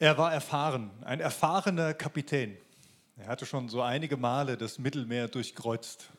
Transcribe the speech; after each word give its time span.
Er 0.00 0.16
war 0.16 0.32
erfahren, 0.32 0.92
ein 1.04 1.18
erfahrener 1.18 1.92
Kapitän. 1.92 2.56
Er 3.16 3.26
hatte 3.26 3.46
schon 3.46 3.68
so 3.68 3.82
einige 3.82 4.16
Male 4.16 4.56
das 4.56 4.78
Mittelmeer 4.78 5.26
durchkreuzt. 5.26 6.10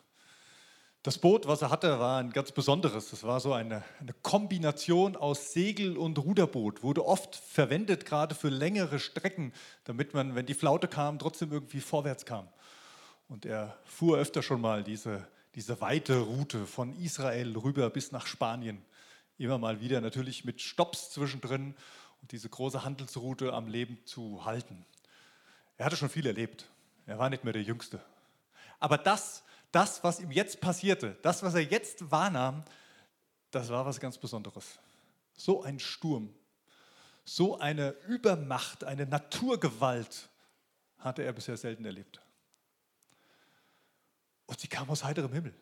Das 1.02 1.18
Boot, 1.18 1.48
was 1.48 1.62
er 1.62 1.70
hatte, 1.70 1.98
war 1.98 2.20
ein 2.20 2.32
ganz 2.32 2.52
besonderes. 2.52 3.14
Es 3.14 3.24
war 3.24 3.40
so 3.40 3.54
eine, 3.54 3.86
eine, 4.02 4.12
Kombination 4.22 5.16
aus 5.16 5.54
Segel- 5.54 5.96
und 5.96 6.18
Ruderboot. 6.18 6.84
Wurde 6.84 7.06
oft 7.06 7.38
verwendet, 7.38 8.06
gerade 8.06 8.36
für 8.36 8.50
längere 8.50 9.00
Strecken, 9.00 9.54
damit 9.86 10.14
man, 10.14 10.36
wenn 10.36 10.46
die 10.46 10.56
Flaute 10.56 10.90
kam, 10.90 11.18
trotzdem 11.18 11.54
irgendwie 11.54 11.80
vorwärts 11.80 12.26
kam. 12.26 12.50
Und 13.30 13.46
er 13.46 13.78
fuhr 13.86 14.18
öfter 14.18 14.44
schon 14.44 14.60
mal 14.60 14.84
diese, 14.84 15.26
diese 15.56 15.80
weite 15.80 16.20
Route 16.20 16.66
von 16.66 16.92
Israel 17.00 17.56
rüber 17.56 17.90
bis 17.90 18.12
nach 18.12 18.28
Spanien. 18.28 18.84
Immer 19.38 19.58
mal 19.58 19.80
wieder 19.80 20.02
natürlich 20.02 20.44
mit 20.44 20.60
Stops 20.60 21.12
zwischendrin 21.12 21.76
und 22.22 22.32
diese 22.32 22.50
große 22.50 22.84
Handelsroute 22.84 23.54
am 23.54 23.68
Leben 23.68 24.00
zu 24.06 24.46
halten. 24.46 24.86
Er 25.78 25.86
hatte 25.86 25.98
schon 25.98 26.10
viel 26.10 26.26
erlebt. 26.26 26.66
Er 27.06 27.18
war 27.18 27.30
nicht 27.30 27.44
mehr 27.44 27.54
der 27.54 27.64
Jüngste. 27.64 28.04
Aber 28.80 28.98
das, 28.98 29.44
das, 29.72 30.04
was 30.04 30.20
ihm 30.20 30.32
jetzt 30.32 30.62
passierte, 30.62 31.18
das, 31.22 31.44
was 31.44 31.54
er 31.56 31.64
jetzt 31.64 32.12
wahrnahm, 32.12 32.64
das 33.52 33.70
war 33.70 33.86
was 33.86 34.00
ganz 34.00 34.18
Besonderes. 34.18 34.80
So 35.36 35.64
ein 35.64 35.80
Sturm, 35.80 36.34
so 37.26 37.60
eine 37.60 37.92
Übermacht, 38.08 38.84
eine 38.84 39.06
Naturgewalt 39.06 40.30
hatte 40.98 41.24
er 41.24 41.34
bisher 41.34 41.58
selten 41.58 41.86
erlebt. 41.86 42.20
Und 44.46 44.60
sie 44.60 44.68
kam 44.68 44.90
aus 44.90 45.04
heiterem 45.04 45.32
Himmel. 45.32 45.54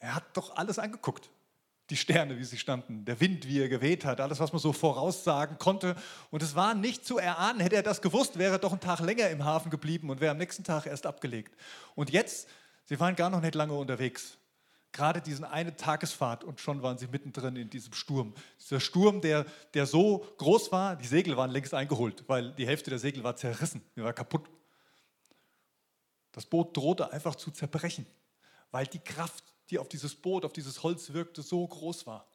Er 0.00 0.14
hat 0.14 0.36
doch 0.36 0.56
alles 0.56 0.78
angeguckt 0.78 1.30
die 1.90 1.96
Sterne, 1.96 2.38
wie 2.38 2.44
sie 2.44 2.58
standen, 2.58 3.04
der 3.04 3.18
Wind, 3.20 3.48
wie 3.48 3.60
er 3.60 3.68
geweht 3.68 4.04
hat, 4.04 4.20
alles, 4.20 4.40
was 4.40 4.52
man 4.52 4.60
so 4.60 4.72
voraussagen 4.72 5.58
konnte. 5.58 5.96
Und 6.30 6.42
es 6.42 6.54
war 6.54 6.74
nicht 6.74 7.06
zu 7.06 7.18
erahnen. 7.18 7.60
Hätte 7.60 7.76
er 7.76 7.82
das 7.82 8.02
gewusst, 8.02 8.38
wäre 8.38 8.52
er 8.52 8.58
doch 8.58 8.72
einen 8.72 8.80
Tag 8.80 9.00
länger 9.00 9.30
im 9.30 9.44
Hafen 9.44 9.70
geblieben 9.70 10.10
und 10.10 10.20
wäre 10.20 10.32
am 10.32 10.38
nächsten 10.38 10.64
Tag 10.64 10.86
erst 10.86 11.06
abgelegt. 11.06 11.56
Und 11.94 12.10
jetzt, 12.10 12.48
sie 12.84 13.00
waren 13.00 13.16
gar 13.16 13.30
noch 13.30 13.40
nicht 13.40 13.54
lange 13.54 13.72
unterwegs. 13.72 14.36
Gerade 14.92 15.20
diesen 15.20 15.44
eine 15.44 15.76
Tagesfahrt 15.76 16.44
und 16.44 16.60
schon 16.60 16.82
waren 16.82 16.98
sie 16.98 17.06
mittendrin 17.06 17.56
in 17.56 17.70
diesem 17.70 17.92
Sturm. 17.92 18.34
Dieser 18.60 18.80
Sturm, 18.80 19.20
der, 19.20 19.46
der 19.74 19.86
so 19.86 20.26
groß 20.38 20.72
war, 20.72 20.96
die 20.96 21.06
Segel 21.06 21.36
waren 21.36 21.50
längst 21.50 21.74
eingeholt, 21.74 22.24
weil 22.26 22.52
die 22.52 22.66
Hälfte 22.66 22.90
der 22.90 22.98
Segel 22.98 23.22
war 23.22 23.36
zerrissen, 23.36 23.82
die 23.96 24.02
war 24.02 24.12
kaputt. 24.12 24.48
Das 26.32 26.46
Boot 26.46 26.76
drohte 26.76 27.12
einfach 27.12 27.34
zu 27.34 27.50
zerbrechen, 27.50 28.06
weil 28.70 28.86
die 28.86 28.98
Kraft 28.98 29.44
die 29.70 29.78
auf 29.78 29.88
dieses 29.88 30.14
Boot, 30.14 30.44
auf 30.44 30.52
dieses 30.52 30.82
Holz 30.82 31.12
wirkte, 31.12 31.42
so 31.42 31.66
groß 31.66 32.06
war. 32.06 32.26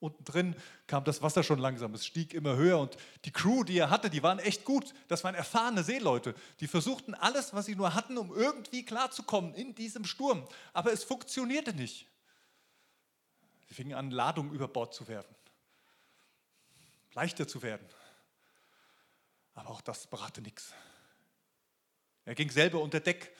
Unten 0.00 0.24
drin 0.24 0.56
kam 0.86 1.04
das 1.04 1.22
Wasser 1.22 1.42
schon 1.42 1.58
langsam, 1.58 1.94
es 1.94 2.04
stieg 2.04 2.34
immer 2.34 2.56
höher 2.56 2.78
und 2.78 2.96
die 3.24 3.30
Crew, 3.30 3.64
die 3.64 3.78
er 3.78 3.88
hatte, 3.88 4.10
die 4.10 4.22
waren 4.22 4.38
echt 4.38 4.64
gut. 4.64 4.92
Das 5.08 5.24
waren 5.24 5.34
erfahrene 5.34 5.82
Seeleute. 5.82 6.34
Die 6.60 6.66
versuchten 6.66 7.14
alles, 7.14 7.54
was 7.54 7.64
sie 7.66 7.74
nur 7.74 7.94
hatten, 7.94 8.18
um 8.18 8.34
irgendwie 8.34 8.84
klarzukommen 8.84 9.54
in 9.54 9.74
diesem 9.74 10.04
Sturm. 10.04 10.46
Aber 10.74 10.92
es 10.92 11.04
funktionierte 11.04 11.72
nicht. 11.72 12.06
Sie 13.68 13.74
fingen 13.74 13.94
an, 13.94 14.10
Ladungen 14.10 14.52
über 14.52 14.68
Bord 14.68 14.92
zu 14.92 15.08
werfen, 15.08 15.34
leichter 17.14 17.48
zu 17.48 17.62
werden. 17.62 17.88
Aber 19.54 19.70
auch 19.70 19.80
das 19.80 20.06
brachte 20.06 20.42
nichts. 20.42 20.74
Er 22.26 22.34
ging 22.34 22.50
selber 22.50 22.80
unter 22.80 23.00
Deck 23.00 23.34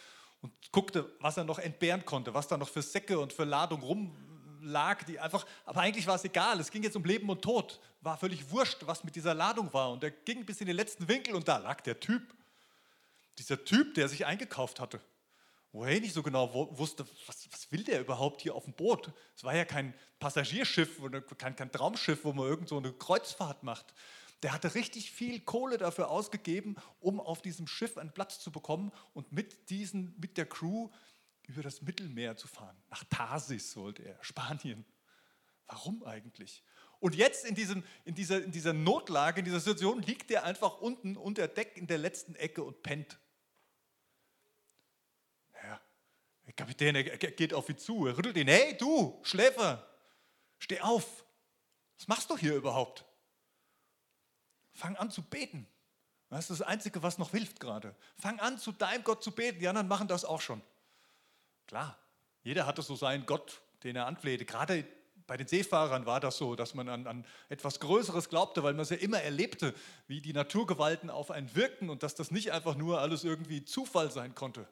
und 0.44 0.52
guckte, 0.72 1.10
was 1.20 1.38
er 1.38 1.44
noch 1.44 1.58
entbehren 1.58 2.04
konnte, 2.04 2.34
was 2.34 2.46
da 2.46 2.58
noch 2.58 2.68
für 2.68 2.82
Säcke 2.82 3.18
und 3.18 3.32
für 3.32 3.44
Ladung 3.44 3.80
rumlag, 3.80 5.02
die 5.04 5.18
einfach, 5.18 5.46
aber 5.64 5.80
eigentlich 5.80 6.06
war 6.06 6.16
es 6.16 6.24
egal, 6.24 6.60
es 6.60 6.70
ging 6.70 6.82
jetzt 6.82 6.96
um 6.96 7.04
Leben 7.04 7.30
und 7.30 7.40
Tod, 7.40 7.80
war 8.02 8.18
völlig 8.18 8.50
wurscht, 8.50 8.82
was 8.84 9.04
mit 9.04 9.16
dieser 9.16 9.32
Ladung 9.32 9.72
war. 9.72 9.90
Und 9.90 10.04
er 10.04 10.10
ging 10.10 10.44
bis 10.44 10.60
in 10.60 10.66
den 10.66 10.76
letzten 10.76 11.08
Winkel 11.08 11.34
und 11.34 11.48
da 11.48 11.56
lag 11.56 11.80
der 11.80 11.98
Typ, 11.98 12.22
dieser 13.38 13.64
Typ, 13.64 13.94
der 13.94 14.06
sich 14.06 14.26
eingekauft 14.26 14.80
hatte, 14.80 15.00
wo 15.72 15.82
er 15.82 15.98
nicht 15.98 16.12
so 16.12 16.22
genau 16.22 16.52
wusste, 16.76 17.06
was, 17.26 17.48
was 17.50 17.72
will 17.72 17.82
der 17.82 18.00
überhaupt 18.00 18.42
hier 18.42 18.54
auf 18.54 18.64
dem 18.64 18.74
Boot? 18.74 19.10
Es 19.34 19.44
war 19.44 19.56
ja 19.56 19.64
kein 19.64 19.94
Passagierschiff 20.18 21.00
oder 21.00 21.22
kein, 21.22 21.56
kein 21.56 21.72
Traumschiff, 21.72 22.22
wo 22.22 22.34
man 22.34 22.46
irgend 22.46 22.68
so 22.68 22.77
eine 22.77 22.92
Kreuzfahrt 22.92 23.62
macht, 23.62 23.94
der 24.44 24.52
hatte 24.52 24.74
richtig 24.74 25.10
viel 25.10 25.40
Kohle 25.40 25.78
dafür 25.78 26.10
ausgegeben, 26.10 26.77
um 27.00 27.18
auf 27.18 27.40
diesem 27.40 27.66
Schiff 27.66 27.96
einen 27.96 28.12
Platz 28.12 28.40
zu 28.40 28.52
bekommen 28.52 28.92
und 29.14 29.32
mit, 29.32 29.70
diesen, 29.70 30.14
mit 30.20 30.36
der 30.36 30.44
Crew 30.44 30.90
über 31.46 31.62
das 31.62 31.80
Mittelmeer 31.80 32.36
zu 32.36 32.46
fahren. 32.46 32.77
Nach 32.90 33.02
Tarsis 33.04 33.74
wollte 33.74 34.02
er, 34.02 34.18
Spanien. 34.22 34.84
Warum 35.66 36.04
eigentlich? 36.04 36.62
Und 37.00 37.14
jetzt 37.14 37.46
in, 37.46 37.54
diesem, 37.54 37.84
in, 38.04 38.14
dieser, 38.14 38.44
in 38.44 38.52
dieser 38.52 38.74
Notlage, 38.74 39.38
in 39.38 39.46
dieser 39.46 39.60
Situation, 39.60 40.02
liegt 40.02 40.30
er 40.30 40.44
einfach 40.44 40.78
unten 40.83 41.16
unter 41.16 41.48
Deck 41.48 41.78
in 41.78 41.86
der 41.86 41.96
letzten 41.96 42.34
Ecke 42.34 42.62
und 42.62 42.83
pennt. 42.83 43.18
Ja, 45.54 45.80
der 46.44 46.52
Kapitän 46.52 46.94
er 46.96 47.16
geht 47.16 47.54
auf 47.54 47.70
ihn 47.70 47.78
zu, 47.78 48.06
er 48.06 48.18
rüttelt 48.18 48.36
ihn. 48.36 48.48
Hey, 48.48 48.77
du, 48.77 49.18
Schläfer, 49.22 49.88
steh 50.58 50.83
auf. 50.83 51.24
Was 51.96 52.08
machst 52.08 52.28
du 52.28 52.36
hier 52.36 52.54
überhaupt? 52.54 53.06
Fang 54.74 54.96
an 54.96 55.11
zu 55.11 55.23
beten. 55.23 55.67
Das 56.30 56.51
ist 56.51 56.61
das 56.61 56.67
Einzige, 56.67 57.02
was 57.02 57.18
noch 57.18 57.30
hilft 57.30 57.61
gerade. 57.61 57.95
Fang 58.18 58.40
an, 58.40 58.58
zu 58.58 58.73
deinem 58.73 59.05
Gott 59.05 59.23
zu 59.23 59.30
beten. 59.30 59.61
Die 59.61 59.68
anderen 59.68 59.89
machen 59.89 60.08
das 60.08 60.24
auch 60.24 60.40
schon. 60.40 60.61
Klar, 61.67 61.96
jeder 62.42 62.67
hatte 62.67 62.83
so 62.83 62.96
seinen 62.96 63.24
Gott, 63.24 63.63
den 63.84 63.96
er 63.96 64.07
anflehte. 64.07 64.45
Gerade 64.45 64.84
bei 65.27 65.36
den 65.36 65.46
Seefahrern 65.46 66.07
war 66.07 66.20
das 66.20 66.36
so, 66.36 66.55
dass 66.57 66.74
man 66.74 66.89
an, 66.89 67.07
an, 67.07 67.27
etwas 67.48 67.80
Größeres 67.80 68.29
glaubte, 68.29 68.63
weil 68.63 68.74
man 68.74 68.83
es 68.83 68.90
ja 68.90 68.96
immer 68.96 69.20
erlebte, 69.20 69.74
wie 70.07 70.20
die 70.20 70.33
Naturgewalten 70.33 71.08
auf 71.08 71.30
einen 71.30 71.55
wirkten 71.55 71.89
und 71.89 72.02
dass 72.02 72.14
das 72.14 72.30
nicht 72.30 72.52
einfach 72.52 72.74
nur 72.74 73.01
alles 73.01 73.24
irgendwie 73.24 73.64
Zufall 73.64 74.11
sein 74.11 74.34
konnte. 74.34 74.68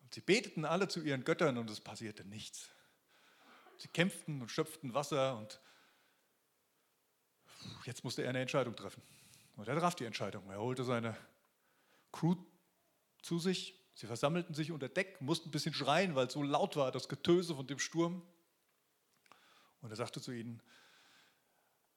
Und 0.00 0.14
sie 0.14 0.20
beteten 0.20 0.64
alle 0.64 0.88
zu 0.88 1.02
ihren 1.02 1.24
Göttern 1.24 1.58
und 1.58 1.70
es 1.70 1.80
passierte 1.80 2.24
nichts. 2.24 2.70
Sie 3.76 3.88
kämpften 3.88 4.40
und 4.40 4.50
schöpften 4.50 4.94
Wasser 4.94 5.36
und 5.36 5.60
jetzt 7.84 8.04
musste 8.04 8.22
er 8.22 8.30
eine 8.30 8.40
Entscheidung 8.40 8.76
treffen. 8.76 9.02
Und 9.56 9.68
er 9.68 9.78
traf 9.78 9.94
die 9.94 10.04
Entscheidung. 10.04 10.48
Er 10.50 10.60
holte 10.60 10.84
seine 10.84 11.16
Crew 12.12 12.36
zu 13.22 13.38
sich. 13.38 13.74
Sie 13.94 14.06
versammelten 14.06 14.54
sich 14.54 14.70
unter 14.70 14.88
Deck, 14.88 15.20
mussten 15.20 15.48
ein 15.48 15.52
bisschen 15.52 15.74
schreien, 15.74 16.14
weil 16.14 16.28
es 16.28 16.32
so 16.32 16.42
laut 16.42 16.76
war, 16.76 16.92
das 16.92 17.08
Getöse 17.08 17.56
von 17.56 17.66
dem 17.66 17.80
Sturm. 17.80 18.22
Und 19.80 19.90
er 19.90 19.96
sagte 19.96 20.20
zu 20.20 20.30
ihnen, 20.30 20.62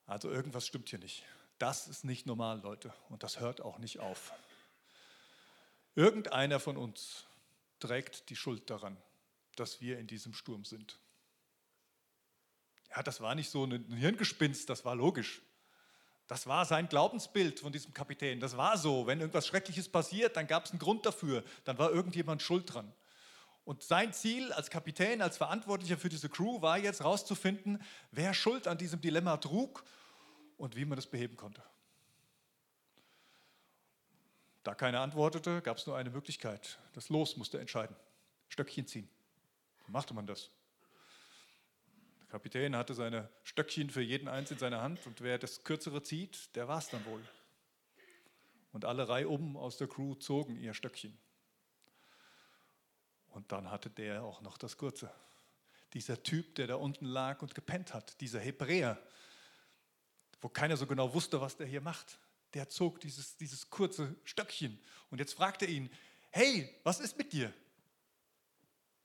also 0.08 0.32
irgendwas 0.32 0.66
stimmt 0.66 0.90
hier 0.90 1.00
nicht. 1.00 1.24
Das 1.60 1.88
ist 1.88 2.04
nicht 2.04 2.26
normal, 2.26 2.60
Leute. 2.62 2.92
Und 3.10 3.22
das 3.22 3.40
hört 3.40 3.62
auch 3.62 3.78
nicht 3.78 4.00
auf. 4.00 4.34
Irgendeiner 5.94 6.60
von 6.60 6.78
uns 6.78 7.26
trägt 7.80 8.30
die 8.30 8.36
Schuld 8.36 8.70
daran, 8.70 8.98
dass 9.56 9.82
wir 9.82 10.00
in 10.00 10.08
diesem 10.08 10.34
Sturm 10.34 10.66
sind. 10.66 11.00
Ja, 12.90 13.04
das 13.04 13.22
war 13.22 13.36
nicht 13.36 13.50
so 13.50 13.64
ein 13.64 13.94
Hirngespinst, 13.94 14.70
das 14.70 14.86
war 14.86 14.96
logisch. 14.96 15.42
Das 16.32 16.48
war 16.48 16.64
sein 16.64 16.88
Glaubensbild 16.88 17.60
von 17.60 17.74
diesem 17.74 17.94
Kapitän. 17.94 18.40
Das 18.40 18.56
war 18.56 18.78
so. 18.78 19.06
Wenn 19.06 19.20
irgendwas 19.20 19.46
Schreckliches 19.46 19.90
passiert, 19.90 20.38
dann 20.38 20.48
gab 20.48 20.64
es 20.64 20.72
einen 20.72 20.80
Grund 20.80 21.06
dafür. 21.06 21.44
Dann 21.66 21.78
war 21.78 21.92
irgendjemand 21.92 22.42
schuld 22.42 22.74
dran. 22.74 22.90
Und 23.66 23.84
sein 23.84 24.14
Ziel 24.14 24.54
als 24.54 24.70
Kapitän, 24.70 25.22
als 25.22 25.36
Verantwortlicher 25.36 25.98
für 25.98 26.08
diese 26.08 26.30
Crew 26.30 26.62
war 26.62 26.78
jetzt 26.78 27.02
herauszufinden, 27.02 27.84
wer 28.12 28.34
Schuld 28.34 28.70
an 28.70 28.78
diesem 28.78 29.02
Dilemma 29.02 29.36
trug 29.36 29.84
und 30.56 30.78
wie 30.78 30.86
man 30.86 30.96
das 30.96 31.06
beheben 31.06 31.36
konnte. 31.36 31.62
Da 34.64 34.74
keiner 34.74 35.02
antwortete, 35.02 35.62
gab 35.62 35.80
es 35.80 35.86
nur 35.86 35.98
eine 35.98 36.12
Möglichkeit. 36.12 36.80
Das 36.94 37.10
Los 37.10 37.36
musste 37.36 37.60
entscheiden. 37.60 37.98
Stöckchen 38.48 38.88
ziehen. 38.88 39.10
Wie 39.86 39.92
machte 39.92 40.14
man 40.14 40.28
das? 40.28 40.50
Kapitän 42.32 42.78
hatte 42.78 42.94
seine 42.94 43.28
Stöckchen 43.44 43.90
für 43.90 44.02
jeden 44.02 44.30
eins 44.30 44.52
in 44.52 44.58
seiner 44.58 44.82
Hand 44.82 45.06
und 45.06 45.20
wer 45.20 45.38
das 45.38 45.66
kürzere 45.66 46.02
zieht, 46.02 46.56
der 46.56 46.66
war 46.66 46.78
es 46.78 46.88
dann 46.88 47.04
wohl. 47.06 47.22
Und 48.72 48.86
alle 48.86 49.10
reihum 49.10 49.58
aus 49.58 49.76
der 49.76 49.90
Crew 49.90 50.16
zogen 50.16 50.56
ihr 50.56 50.74
Stöckchen. 50.74 51.18
Und 53.32 53.52
dann 53.52 53.70
hatte 53.70 53.90
der 53.90 54.24
auch 54.24 54.40
noch 54.42 54.58
das 54.58 54.78
kurze. 54.78 55.12
Dieser 55.94 56.24
Typ, 56.24 56.56
der 56.56 56.68
da 56.68 56.76
unten 56.76 57.04
lag 57.04 57.42
und 57.42 57.54
gepennt 57.54 57.94
hat, 57.94 58.22
dieser 58.22 58.40
Hebräer, 58.40 58.98
wo 60.40 60.48
keiner 60.48 60.78
so 60.78 60.88
genau 60.88 61.14
wusste, 61.14 61.42
was 61.42 61.58
der 61.58 61.68
hier 61.68 61.82
macht, 61.82 62.18
der 62.54 62.70
zog 62.70 63.02
dieses, 63.02 63.36
dieses 63.36 63.70
kurze 63.70 64.16
Stöckchen. 64.24 64.80
Und 65.10 65.20
jetzt 65.20 65.34
fragte 65.34 65.66
er 65.66 65.72
ihn, 65.72 65.90
hey, 66.30 66.74
was 66.86 67.02
ist 67.02 67.18
mit 67.18 67.34
dir? 67.34 67.54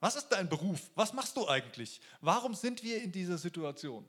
Was 0.06 0.14
ist 0.14 0.28
dein 0.28 0.48
Beruf? 0.48 0.88
Was 0.94 1.12
machst 1.12 1.36
du 1.36 1.48
eigentlich? 1.48 2.00
Warum 2.20 2.54
sind 2.54 2.84
wir 2.84 3.02
in 3.02 3.10
dieser 3.10 3.38
Situation? 3.38 4.08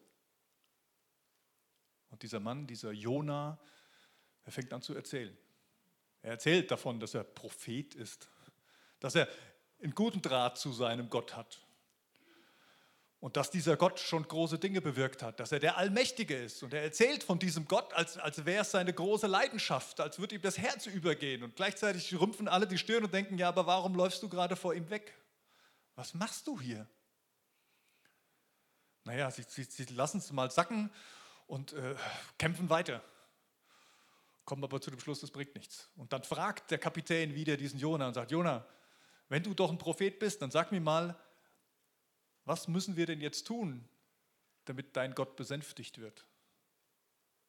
Und 2.11 2.21
dieser 2.21 2.39
Mann, 2.39 2.67
dieser 2.67 2.91
Jona, 2.91 3.57
er 4.45 4.51
fängt 4.51 4.71
an 4.73 4.83
zu 4.83 4.93
erzählen. 4.93 5.35
Er 6.21 6.33
erzählt 6.33 6.69
davon, 6.69 6.99
dass 6.99 7.15
er 7.15 7.23
Prophet 7.23 7.95
ist, 7.95 8.29
dass 8.99 9.15
er 9.15 9.27
einen 9.81 9.95
guten 9.95 10.21
Draht 10.21 10.59
zu 10.59 10.71
seinem 10.71 11.09
Gott 11.09 11.35
hat. 11.35 11.65
Und 13.19 13.35
dass 13.35 13.49
dieser 13.49 13.75
Gott 13.75 13.99
schon 13.99 14.21
große 14.21 14.59
Dinge 14.59 14.81
bewirkt 14.81 15.23
hat, 15.23 15.39
dass 15.39 15.51
er 15.51 15.57
der 15.57 15.77
Allmächtige 15.77 16.37
ist. 16.37 16.61
Und 16.61 16.75
er 16.75 16.83
erzählt 16.83 17.23
von 17.23 17.39
diesem 17.39 17.67
Gott, 17.67 17.91
als, 17.93 18.19
als 18.19 18.45
wäre 18.45 18.61
es 18.61 18.69
seine 18.69 18.93
große 18.93 19.25
Leidenschaft, 19.25 19.99
als 19.99 20.19
würde 20.19 20.35
ihm 20.35 20.43
das 20.43 20.59
Herz 20.59 20.85
übergehen. 20.85 21.41
Und 21.41 21.55
gleichzeitig 21.55 22.13
rümpfen 22.19 22.47
alle 22.47 22.67
die 22.67 22.77
Stirn 22.77 23.03
und 23.03 23.11
denken, 23.15 23.39
ja, 23.39 23.47
aber 23.47 23.65
warum 23.65 23.95
läufst 23.95 24.21
du 24.21 24.29
gerade 24.29 24.55
vor 24.55 24.75
ihm 24.75 24.91
weg? 24.91 25.15
Was 25.97 26.13
machst 26.13 26.45
du 26.45 26.61
hier? 26.61 26.87
Naja, 29.03 29.31
sie, 29.31 29.41
sie, 29.41 29.63
sie 29.63 29.85
lassen 29.95 30.19
es 30.19 30.31
mal 30.31 30.51
sacken 30.51 30.91
und 31.47 31.73
äh, 31.73 31.95
kämpfen 32.37 32.69
weiter. 32.69 33.01
Kommen 34.45 34.63
aber 34.63 34.79
zu 34.79 34.91
dem 34.91 34.99
Schluss, 34.99 35.21
das 35.21 35.31
bringt 35.31 35.55
nichts. 35.55 35.89
Und 35.95 36.13
dann 36.13 36.23
fragt 36.23 36.69
der 36.69 36.77
Kapitän 36.77 37.33
wieder 37.33 37.57
diesen 37.57 37.79
Jona 37.79 38.07
und 38.09 38.13
sagt, 38.13 38.29
Jona, 38.29 38.63
wenn 39.27 39.41
du 39.41 39.55
doch 39.55 39.71
ein 39.71 39.79
Prophet 39.79 40.19
bist, 40.19 40.39
dann 40.41 40.51
sag 40.51 40.71
mir 40.71 40.79
mal, 40.79 41.19
was 42.45 42.67
müssen 42.67 42.95
wir 42.95 43.07
denn 43.07 43.19
jetzt 43.19 43.47
tun, 43.47 43.83
damit 44.65 44.95
dein 44.95 45.15
Gott 45.15 45.35
besänftigt 45.35 45.97
wird? 45.97 46.27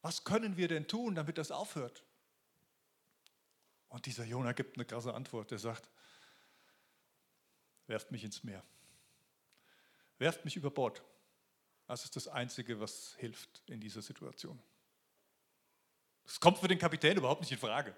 Was 0.01 0.25
können 0.25 0.57
wir 0.57 0.69
denn 0.69 0.89
tun, 0.89 1.15
damit 1.15 1.37
das 1.37 1.51
aufhört? 1.51 2.03
Und 3.89 4.07
dieser 4.07 4.25
Jona 4.25 4.53
gibt 4.53 4.79
eine 4.79 4.87
krasse 4.87 5.13
Antwort. 5.13 5.53
Er 5.53 5.59
sagt, 5.59 5.91
werft 7.89 8.13
mich 8.13 8.23
ins 8.23 8.45
Meer. 8.45 8.63
Werft 10.19 10.45
mich 10.45 10.57
über 10.57 10.71
Bord. 10.71 11.03
Das 11.87 12.05
ist 12.05 12.15
das 12.17 12.29
Einzige, 12.29 12.81
was 12.81 13.15
hilft 13.19 13.63
in 13.67 13.81
dieser 13.81 14.03
Situation. 14.03 14.61
Das 16.27 16.39
kommt 16.39 16.59
für 16.59 16.69
den 16.69 16.79
Kapitän 16.79 17.17
überhaupt 17.17 17.41
nicht 17.41 17.53
in 17.53 17.59
Frage. 17.59 17.97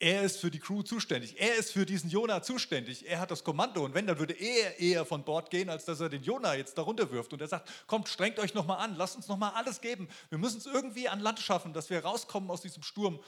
Er 0.00 0.22
ist 0.22 0.38
für 0.38 0.50
die 0.50 0.58
Crew 0.58 0.82
zuständig. 0.82 1.40
Er 1.40 1.54
ist 1.54 1.72
für 1.72 1.86
diesen 1.86 2.10
Jonah 2.10 2.42
zuständig. 2.42 3.08
Er 3.08 3.20
hat 3.20 3.30
das 3.30 3.44
Kommando. 3.44 3.84
Und 3.84 3.94
wenn, 3.94 4.06
dann 4.06 4.18
würde 4.18 4.34
er 4.34 4.78
eher 4.78 5.06
von 5.06 5.24
Bord 5.24 5.50
gehen, 5.50 5.70
als 5.70 5.84
dass 5.84 6.00
er 6.00 6.08
den 6.08 6.22
Jonah 6.22 6.54
jetzt 6.54 6.76
darunter 6.76 7.10
wirft. 7.10 7.32
Und 7.32 7.40
er 7.40 7.48
sagt, 7.48 7.70
kommt, 7.86 8.08
strengt 8.08 8.38
euch 8.38 8.54
nochmal 8.54 8.78
an. 8.80 8.96
Lasst 8.96 9.16
uns 9.16 9.28
nochmal 9.28 9.52
alles 9.54 9.80
geben. 9.80 10.08
Wir 10.28 10.38
müssen 10.38 10.58
es 10.58 10.66
irgendwie 10.66 11.08
an 11.08 11.20
Land 11.20 11.38
schaffen, 11.38 11.72
dass 11.72 11.88
wir 11.90 12.04
rauskommen 12.04 12.50
aus 12.50 12.60
diesem 12.60 12.82
Sturm. 12.82 13.20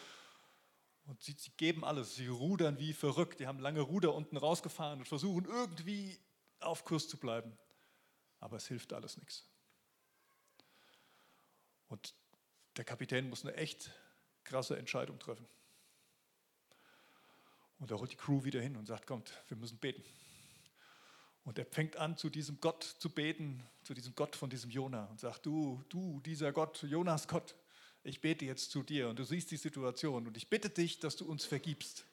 Und 1.06 1.22
sie, 1.22 1.36
sie 1.38 1.52
geben 1.56 1.84
alles. 1.84 2.16
Sie 2.16 2.26
rudern 2.26 2.78
wie 2.78 2.92
verrückt. 2.92 3.40
Die 3.40 3.46
haben 3.46 3.60
lange 3.60 3.80
Ruder 3.80 4.14
unten 4.14 4.36
rausgefahren 4.36 4.98
und 4.98 5.06
versuchen 5.06 5.44
irgendwie 5.44 6.18
auf 6.60 6.84
Kurs 6.84 7.08
zu 7.08 7.16
bleiben. 7.16 7.56
Aber 8.40 8.56
es 8.56 8.66
hilft 8.66 8.92
alles 8.92 9.16
nichts. 9.16 9.48
Und 11.88 12.14
der 12.76 12.84
Kapitän 12.84 13.28
muss 13.28 13.44
eine 13.44 13.54
echt 13.56 13.90
krasse 14.44 14.76
Entscheidung 14.76 15.18
treffen. 15.18 15.46
Und 17.78 17.90
er 17.90 17.98
holt 17.98 18.10
die 18.10 18.16
Crew 18.16 18.44
wieder 18.44 18.60
hin 18.60 18.76
und 18.76 18.86
sagt, 18.86 19.06
kommt, 19.06 19.32
wir 19.48 19.56
müssen 19.56 19.78
beten. 19.78 20.02
Und 21.44 21.58
er 21.58 21.66
fängt 21.66 21.96
an, 21.96 22.16
zu 22.16 22.28
diesem 22.28 22.60
Gott 22.60 22.82
zu 22.82 23.08
beten, 23.10 23.62
zu 23.84 23.94
diesem 23.94 24.14
Gott 24.16 24.34
von 24.34 24.50
diesem 24.50 24.70
Jona 24.70 25.04
und 25.06 25.20
sagt, 25.20 25.46
du, 25.46 25.84
du, 25.88 26.20
dieser 26.20 26.52
Gott, 26.52 26.82
Jonas 26.82 27.28
Gott, 27.28 27.54
ich 28.06 28.20
bete 28.20 28.44
jetzt 28.44 28.70
zu 28.70 28.82
dir 28.82 29.08
und 29.08 29.18
du 29.18 29.24
siehst 29.24 29.50
die 29.50 29.56
Situation 29.56 30.26
und 30.26 30.36
ich 30.36 30.48
bitte 30.48 30.70
dich, 30.70 31.00
dass 31.00 31.16
du 31.16 31.24
uns 31.26 31.44
vergibst. 31.44 32.04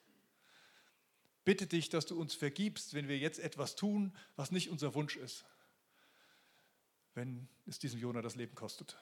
Bitte 1.44 1.66
dich, 1.66 1.88
dass 1.88 2.06
du 2.06 2.18
uns 2.18 2.34
vergibst, 2.34 2.94
wenn 2.94 3.06
wir 3.06 3.18
jetzt 3.18 3.38
etwas 3.38 3.76
tun, 3.76 4.16
was 4.34 4.50
nicht 4.50 4.70
unser 4.70 4.94
Wunsch 4.94 5.16
ist. 5.16 5.44
Wenn 7.14 7.48
es 7.66 7.78
diesem 7.78 8.00
Jona 8.00 8.22
das 8.22 8.34
Leben 8.34 8.54
kostet. 8.54 8.96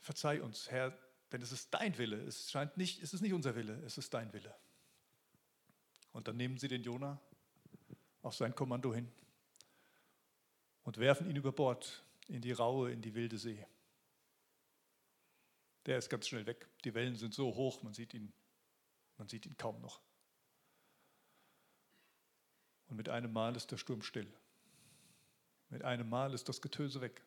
Verzeih 0.00 0.42
uns, 0.42 0.70
Herr, 0.70 0.96
denn 1.32 1.40
es 1.40 1.52
ist 1.52 1.72
dein 1.72 1.96
Wille. 1.98 2.16
Es, 2.24 2.50
scheint 2.50 2.76
nicht, 2.76 3.02
es 3.02 3.14
ist 3.14 3.20
nicht 3.20 3.32
unser 3.32 3.54
Wille, 3.54 3.80
es 3.86 3.96
ist 3.96 4.12
dein 4.12 4.32
Wille. 4.32 4.54
Und 6.12 6.28
dann 6.28 6.36
nehmen 6.36 6.58
sie 6.58 6.68
den 6.68 6.82
Jona 6.82 7.20
auf 8.22 8.34
sein 8.34 8.54
Kommando 8.54 8.92
hin 8.92 9.10
und 10.82 10.98
werfen 10.98 11.30
ihn 11.30 11.36
über 11.36 11.52
Bord 11.52 12.02
in 12.26 12.42
die 12.42 12.52
raue, 12.52 12.90
in 12.90 13.00
die 13.00 13.14
wilde 13.14 13.38
See. 13.38 13.64
Der 15.86 15.98
ist 15.98 16.10
ganz 16.10 16.28
schnell 16.28 16.46
weg. 16.46 16.68
Die 16.84 16.94
Wellen 16.94 17.16
sind 17.16 17.34
so 17.34 17.54
hoch, 17.54 17.82
man 17.82 17.94
sieht 17.94 18.14
ihn, 18.14 18.32
man 19.16 19.28
sieht 19.28 19.46
ihn 19.46 19.56
kaum 19.56 19.80
noch. 19.80 20.00
Und 22.88 22.96
mit 22.96 23.08
einem 23.08 23.32
Mal 23.32 23.56
ist 23.56 23.70
der 23.70 23.76
Sturm 23.76 24.02
still. 24.02 24.30
Mit 25.70 25.84
einem 25.84 26.08
Mal 26.08 26.32
ist 26.34 26.48
das 26.48 26.62
Getöse 26.62 27.00
weg. 27.00 27.22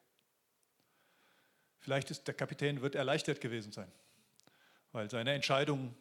Vielleicht 1.79 2.11
ist 2.11 2.27
der 2.27 2.33
Kapitän 2.33 2.81
wird 2.81 2.95
erleichtert 2.95 3.41
gewesen 3.41 3.71
sein, 3.71 3.91
weil 4.91 5.09
seine 5.09 5.33
Entscheidung 5.33 5.95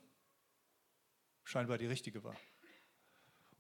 scheinbar 1.45 1.79
die 1.79 1.87
richtige 1.87 2.23
war. 2.23 2.37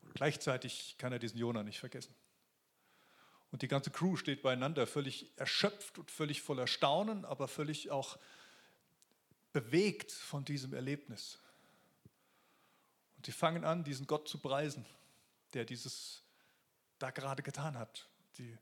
Und 0.02 0.14
gleichzeitig 0.14 0.96
kann 0.98 1.12
er 1.12 1.18
diesen 1.18 1.38
Jona 1.38 1.62
nicht 1.62 1.78
vergessen. 1.78 2.14
Und 3.50 3.62
die 3.62 3.68
ganze 3.68 3.90
Crew 3.90 4.16
steht 4.16 4.42
beieinander, 4.42 4.86
völlig 4.86 5.32
erschöpft 5.36 5.98
und 5.98 6.10
völlig 6.10 6.40
voller 6.42 6.66
Staunen, 6.66 7.24
aber 7.24 7.48
völlig 7.48 7.90
auch 7.90 8.18
bewegt 9.52 10.12
von 10.12 10.44
diesem 10.44 10.74
Erlebnis. 10.74 11.38
Und 13.16 13.26
sie 13.26 13.32
fangen 13.32 13.64
an, 13.64 13.84
diesen 13.84 14.06
Gott 14.06 14.28
zu 14.28 14.38
preisen, 14.38 14.86
der 15.54 15.64
dieses 15.64 16.22
da 16.98 17.10
gerade 17.10 17.42
getan 17.42 17.78
hat. 17.78 18.08
Die 18.38 18.56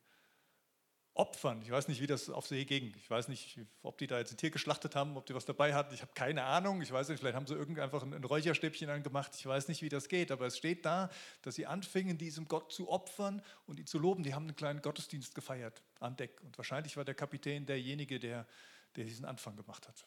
Opfern. 1.19 1.61
Ich 1.63 1.71
weiß 1.71 1.89
nicht, 1.89 2.01
wie 2.01 2.07
das 2.07 2.31
auf 2.31 2.47
See 2.47 2.65
ging. 2.65 2.95
Ich 2.97 3.11
weiß 3.11 3.27
nicht, 3.27 3.59
ob 3.83 3.99
die 3.99 4.07
da 4.07 4.19
jetzt 4.19 4.33
ein 4.33 4.37
Tier 4.37 4.51
geschlachtet 4.51 4.95
haben, 4.95 5.17
ob 5.17 5.27
die 5.27 5.35
was 5.35 5.45
dabei 5.45 5.75
hatten. 5.75 5.93
Ich 5.93 6.01
habe 6.01 6.13
keine 6.15 6.45
Ahnung. 6.45 6.81
Ich 6.81 6.93
weiß 6.93 7.09
nicht, 7.09 7.19
vielleicht 7.19 7.35
haben 7.35 7.47
sie 7.47 7.55
irgend 7.55 7.81
einfach 7.81 8.05
ein 8.05 8.23
Räucherstäbchen 8.23 8.89
angemacht. 8.89 9.33
Ich 9.35 9.45
weiß 9.45 9.67
nicht, 9.67 9.83
wie 9.83 9.89
das 9.89 10.09
geht. 10.09 10.31
Aber 10.31 10.47
es 10.47 10.57
steht 10.57 10.87
da, 10.87 11.11
dass 11.43 11.57
sie 11.57 11.67
anfingen, 11.67 12.19
diesem 12.19 12.47
Gott 12.47 12.73
zu 12.73 12.89
opfern 12.89 13.43
und 13.67 13.81
ihn 13.81 13.87
zu 13.87 13.99
loben. 13.99 14.23
Die 14.23 14.33
haben 14.33 14.45
einen 14.45 14.55
kleinen 14.55 14.81
Gottesdienst 14.81 15.35
gefeiert 15.35 15.83
an 15.99 16.17
Deck. 16.17 16.41
Und 16.43 16.57
wahrscheinlich 16.57 16.97
war 16.97 17.05
der 17.05 17.15
Kapitän 17.15 17.67
derjenige, 17.67 18.21
der, 18.21 18.47
der 18.95 19.05
diesen 19.05 19.25
Anfang 19.25 19.57
gemacht 19.57 19.89
hat. 19.89 20.07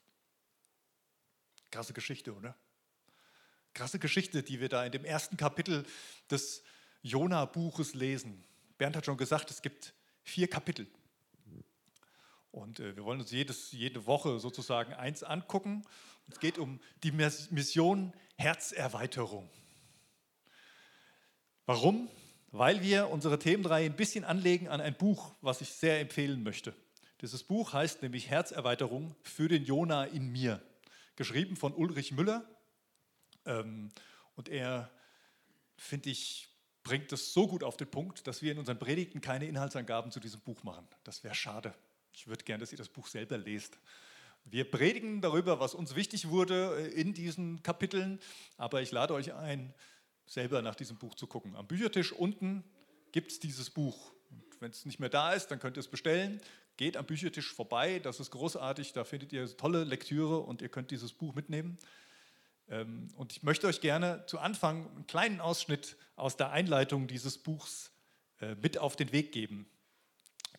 Krasse 1.72 1.94
Geschichte, 1.94 2.36
oder? 2.36 2.56
Krasse 3.74 4.00
Geschichte, 4.00 4.44
die 4.44 4.60
wir 4.60 4.70
da 4.70 4.86
in 4.86 4.92
dem 4.92 5.06
ersten 5.06 5.38
Kapitel 5.38 5.86
des 6.30 6.64
Jona-Buches 7.02 7.94
lesen. 7.94 8.44
Bernd 8.78 8.96
hat 8.96 9.06
schon 9.06 9.18
gesagt, 9.18 9.50
es 9.50 9.62
gibt 9.62 9.94
vier 10.24 10.50
Kapitel. 10.50 10.88
Und 12.52 12.80
äh, 12.82 12.96
wir 12.96 13.06
wollen 13.06 13.22
uns 13.22 13.32
jedes, 13.32 13.72
jede 13.72 14.06
Woche 14.06 14.40
sozusagen 14.40 14.94
eins 14.94 15.24
angucken. 15.24 15.84
Es 16.30 16.40
geht 16.40 16.58
um 16.58 16.80
die 17.04 17.12
Mission 17.12 18.14
Herzerweiterung. 18.36 19.50
Warum? 21.66 22.10
Weil 22.52 22.82
wir 22.82 23.10
unsere 23.10 23.40
Themenreihe 23.40 23.86
ein 23.86 23.96
bisschen 23.96 24.26
anlegen 24.26 24.68
an 24.68 24.82
ein 24.82 24.98
Buch, 24.98 25.34
was 25.40 25.62
ich 25.62 25.70
sehr 25.70 26.02
empfehlen 26.02 26.44
möchte. 26.44 26.74
Dieses 27.22 27.44
Buch 27.44 27.72
heißt 27.72 28.02
nämlich 28.02 28.30
Herzerweiterung 28.30 29.16
für 29.22 29.48
den 29.48 29.64
Jona 29.64 30.06
in 30.06 30.32
mir, 30.32 30.62
geschrieben 31.22 31.56
von 31.56 31.76
Ulrich 31.76 32.12
Müller. 32.14 32.44
Ähm, 33.46 33.92
und 34.36 34.50
er, 34.50 34.90
finde 35.78 36.10
ich, 36.10 36.50
bringt 36.82 37.12
es 37.12 37.32
so 37.32 37.48
gut 37.48 37.64
auf 37.64 37.78
den 37.78 37.92
Punkt, 37.92 38.26
dass 38.26 38.42
wir 38.42 38.52
in 38.52 38.58
unseren 38.58 38.80
Predigten 38.80 39.22
keine 39.22 39.46
Inhaltsangaben 39.46 40.12
zu 40.12 40.20
diesem 40.20 40.40
Buch 40.42 40.64
machen. 40.64 40.88
Das 41.04 41.24
wäre 41.24 41.36
schade. 41.36 41.76
Ich 42.12 42.26
würde 42.26 42.44
gerne, 42.44 42.62
dass 42.62 42.72
ihr 42.72 42.78
das 42.80 42.90
Buch 42.90 43.06
selber 43.06 43.38
lest. 43.38 43.78
Wir 44.46 44.70
predigen 44.70 45.22
darüber, 45.22 45.60
was 45.60 45.76
uns 45.76 45.94
wichtig 45.94 46.30
wurde 46.30 46.76
äh, 46.76 47.00
in 47.00 47.14
diesen 47.14 47.62
Kapiteln, 47.62 48.20
aber 48.58 48.82
ich 48.82 48.92
lade 48.92 49.14
euch 49.14 49.32
ein, 49.32 49.76
selber 50.26 50.64
nach 50.64 50.74
diesem 50.74 50.98
Buch 50.98 51.14
zu 51.14 51.28
gucken. 51.28 51.56
Am 51.56 51.68
Büchertisch 51.68 52.14
unten 52.14 52.64
gibt 53.12 53.32
es 53.32 53.40
dieses 53.40 53.70
Buch. 53.70 54.12
Wenn 54.60 54.72
es 54.72 54.86
nicht 54.86 55.00
mehr 55.00 55.10
da 55.10 55.34
ist, 55.34 55.50
dann 55.50 55.60
könnt 55.60 55.78
ihr 55.78 55.82
es 55.82 55.88
bestellen. 55.88 56.42
Geht 56.82 56.98
am 56.98 57.06
Büchertisch 57.06 57.54
vorbei, 57.54 58.00
das 58.00 58.20
ist 58.20 58.32
großartig, 58.32 58.94
da 58.94 59.04
findet 59.04 59.32
ihr 59.34 59.56
tolle 59.56 59.84
Lektüre 59.84 60.40
und 60.40 60.64
ihr 60.64 60.70
könnt 60.70 60.90
dieses 60.90 61.14
Buch 61.14 61.36
mitnehmen. 61.36 61.78
Ähm, 62.70 63.10
und 63.18 63.34
ich 63.34 63.44
möchte 63.44 63.68
euch 63.68 63.82
gerne 63.82 64.26
zu 64.26 64.40
Anfang 64.40 64.90
einen 64.90 65.06
kleinen 65.06 65.42
Ausschnitt 65.42 65.96
aus 66.16 66.38
der 66.38 66.50
Einleitung 66.50 67.08
dieses 67.08 67.38
Buchs 67.38 67.92
äh, 68.40 68.56
mit 68.56 68.80
auf 68.80 68.96
den 68.96 69.12
Weg 69.12 69.32
geben. 69.32 69.70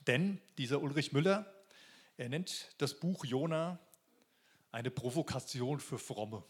Denn 0.06 0.40
dieser 0.58 0.80
Ulrich 0.80 1.10
Müller, 1.10 1.52
er 2.16 2.28
nennt 2.28 2.72
das 2.78 3.00
Buch 3.00 3.24
Jona 3.24 3.80
eine 4.70 4.92
Provokation 4.92 5.80
für 5.80 5.98
Fromme. 5.98 6.44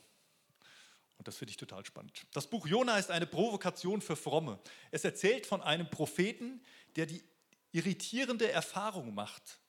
Und 1.16 1.28
das 1.28 1.38
finde 1.38 1.52
ich 1.52 1.56
total 1.56 1.86
spannend. 1.86 2.26
Das 2.34 2.46
Buch 2.46 2.66
Jona 2.66 2.98
ist 2.98 3.10
eine 3.10 3.26
Provokation 3.26 4.02
für 4.02 4.16
Fromme. 4.16 4.58
Es 4.90 5.02
erzählt 5.02 5.46
von 5.46 5.62
einem 5.62 5.88
Propheten, 5.88 6.62
der 6.96 7.06
die 7.06 7.24
irritierende 7.72 8.52
Erfahrung 8.52 9.14
macht, 9.14 9.60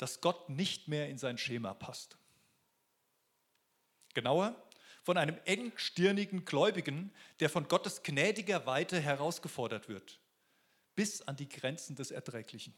dass 0.00 0.22
Gott 0.22 0.48
nicht 0.48 0.88
mehr 0.88 1.10
in 1.10 1.18
sein 1.18 1.36
Schema 1.36 1.74
passt. 1.74 2.16
Genauer, 4.14 4.56
von 5.02 5.18
einem 5.18 5.36
engstirnigen 5.44 6.46
Gläubigen, 6.46 7.12
der 7.38 7.50
von 7.50 7.68
Gottes 7.68 8.02
gnädiger 8.02 8.64
Weite 8.64 8.98
herausgefordert 8.98 9.90
wird, 9.90 10.18
bis 10.94 11.20
an 11.22 11.36
die 11.36 11.48
Grenzen 11.48 11.96
des 11.96 12.10
Erträglichen. 12.10 12.72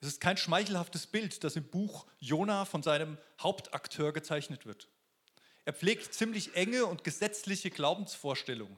Es 0.00 0.08
ist 0.08 0.20
kein 0.20 0.36
schmeichelhaftes 0.36 1.06
Bild, 1.06 1.42
das 1.42 1.56
im 1.56 1.64
Buch 1.64 2.06
Jona 2.18 2.66
von 2.66 2.82
seinem 2.82 3.16
Hauptakteur 3.40 4.12
gezeichnet 4.12 4.66
wird. 4.66 4.88
Er 5.64 5.72
pflegt 5.72 6.12
ziemlich 6.12 6.54
enge 6.54 6.84
und 6.84 7.02
gesetzliche 7.02 7.70
Glaubensvorstellungen. 7.70 8.76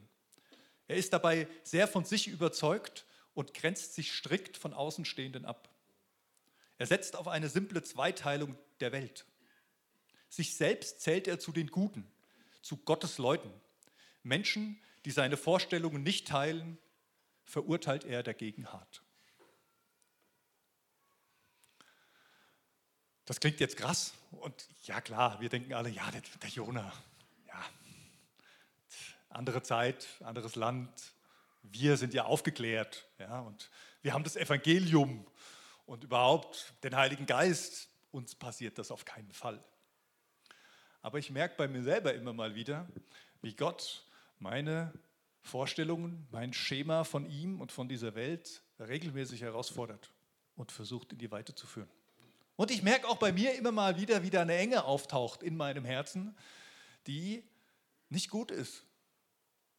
Er 0.86 0.96
ist 0.96 1.12
dabei 1.12 1.48
sehr 1.64 1.88
von 1.88 2.04
sich 2.04 2.28
überzeugt 2.28 3.04
und 3.34 3.52
grenzt 3.52 3.94
sich 3.94 4.12
strikt 4.12 4.56
von 4.56 4.72
Außenstehenden 4.74 5.44
ab. 5.44 5.69
Er 6.80 6.86
setzt 6.86 7.14
auf 7.14 7.28
eine 7.28 7.50
simple 7.50 7.82
Zweiteilung 7.82 8.56
der 8.80 8.90
Welt. 8.90 9.26
Sich 10.30 10.56
selbst 10.56 11.02
zählt 11.02 11.28
er 11.28 11.38
zu 11.38 11.52
den 11.52 11.66
Guten, 11.66 12.10
zu 12.62 12.78
Gottes 12.78 13.18
Leuten. 13.18 13.52
Menschen, 14.22 14.80
die 15.04 15.10
seine 15.10 15.36
Vorstellungen 15.36 16.02
nicht 16.02 16.26
teilen, 16.26 16.78
verurteilt 17.44 18.06
er 18.06 18.22
dagegen 18.22 18.72
hart. 18.72 19.02
Das 23.26 23.40
klingt 23.40 23.60
jetzt 23.60 23.76
krass 23.76 24.14
und 24.30 24.66
ja 24.84 25.02
klar, 25.02 25.38
wir 25.38 25.50
denken 25.50 25.74
alle, 25.74 25.90
ja, 25.90 26.10
der, 26.10 26.22
der 26.42 26.48
Jona, 26.48 26.90
ja, 27.46 27.62
andere 29.28 29.62
Zeit, 29.62 30.08
anderes 30.20 30.54
Land, 30.54 30.88
wir 31.62 31.98
sind 31.98 32.14
ja 32.14 32.24
aufgeklärt 32.24 33.06
ja, 33.18 33.40
und 33.40 33.68
wir 34.00 34.14
haben 34.14 34.24
das 34.24 34.36
Evangelium 34.36 35.26
und 35.90 36.04
überhaupt 36.04 36.72
den 36.84 36.94
Heiligen 36.94 37.26
Geist. 37.26 37.88
Uns 38.12 38.36
passiert 38.36 38.78
das 38.78 38.92
auf 38.92 39.04
keinen 39.04 39.32
Fall. 39.32 39.62
Aber 41.02 41.18
ich 41.18 41.30
merke 41.30 41.56
bei 41.56 41.66
mir 41.66 41.82
selber 41.82 42.14
immer 42.14 42.32
mal 42.32 42.54
wieder, 42.54 42.88
wie 43.42 43.56
Gott 43.56 44.04
meine 44.38 44.92
Vorstellungen, 45.42 46.28
mein 46.30 46.52
Schema 46.52 47.02
von 47.02 47.28
ihm 47.28 47.60
und 47.60 47.72
von 47.72 47.88
dieser 47.88 48.14
Welt 48.14 48.62
regelmäßig 48.78 49.40
herausfordert 49.40 50.12
und 50.54 50.70
versucht 50.70 51.12
in 51.12 51.18
die 51.18 51.32
Weite 51.32 51.56
zu 51.56 51.66
führen. 51.66 51.90
Und 52.54 52.70
ich 52.70 52.84
merke 52.84 53.08
auch 53.08 53.16
bei 53.16 53.32
mir 53.32 53.56
immer 53.56 53.72
mal 53.72 53.96
wieder, 53.98 54.22
wie 54.22 54.30
da 54.30 54.42
eine 54.42 54.56
Enge 54.56 54.84
auftaucht 54.84 55.42
in 55.42 55.56
meinem 55.56 55.84
Herzen, 55.84 56.36
die 57.08 57.42
nicht 58.10 58.30
gut 58.30 58.52
ist. 58.52 58.84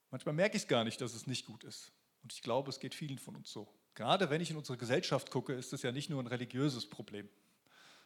Manchmal 0.09 0.35
merke 0.35 0.57
ich 0.57 0.63
es 0.63 0.67
gar 0.67 0.83
nicht, 0.83 0.99
dass 0.99 1.13
es 1.13 1.25
nicht 1.25 1.45
gut 1.45 1.63
ist. 1.63 1.93
Und 2.21 2.33
ich 2.33 2.41
glaube, 2.41 2.69
es 2.69 2.81
geht 2.81 2.95
vielen 2.95 3.17
von 3.17 3.37
uns 3.37 3.49
so. 3.49 3.73
Gerade 3.95 4.29
wenn 4.29 4.41
ich 4.41 4.51
in 4.51 4.57
unsere 4.57 4.77
Gesellschaft 4.77 5.31
gucke, 5.31 5.53
ist 5.53 5.73
es 5.73 5.81
ja 5.81 5.91
nicht 5.91 6.09
nur 6.09 6.21
ein 6.21 6.27
religiöses 6.27 6.89
Problem, 6.89 7.27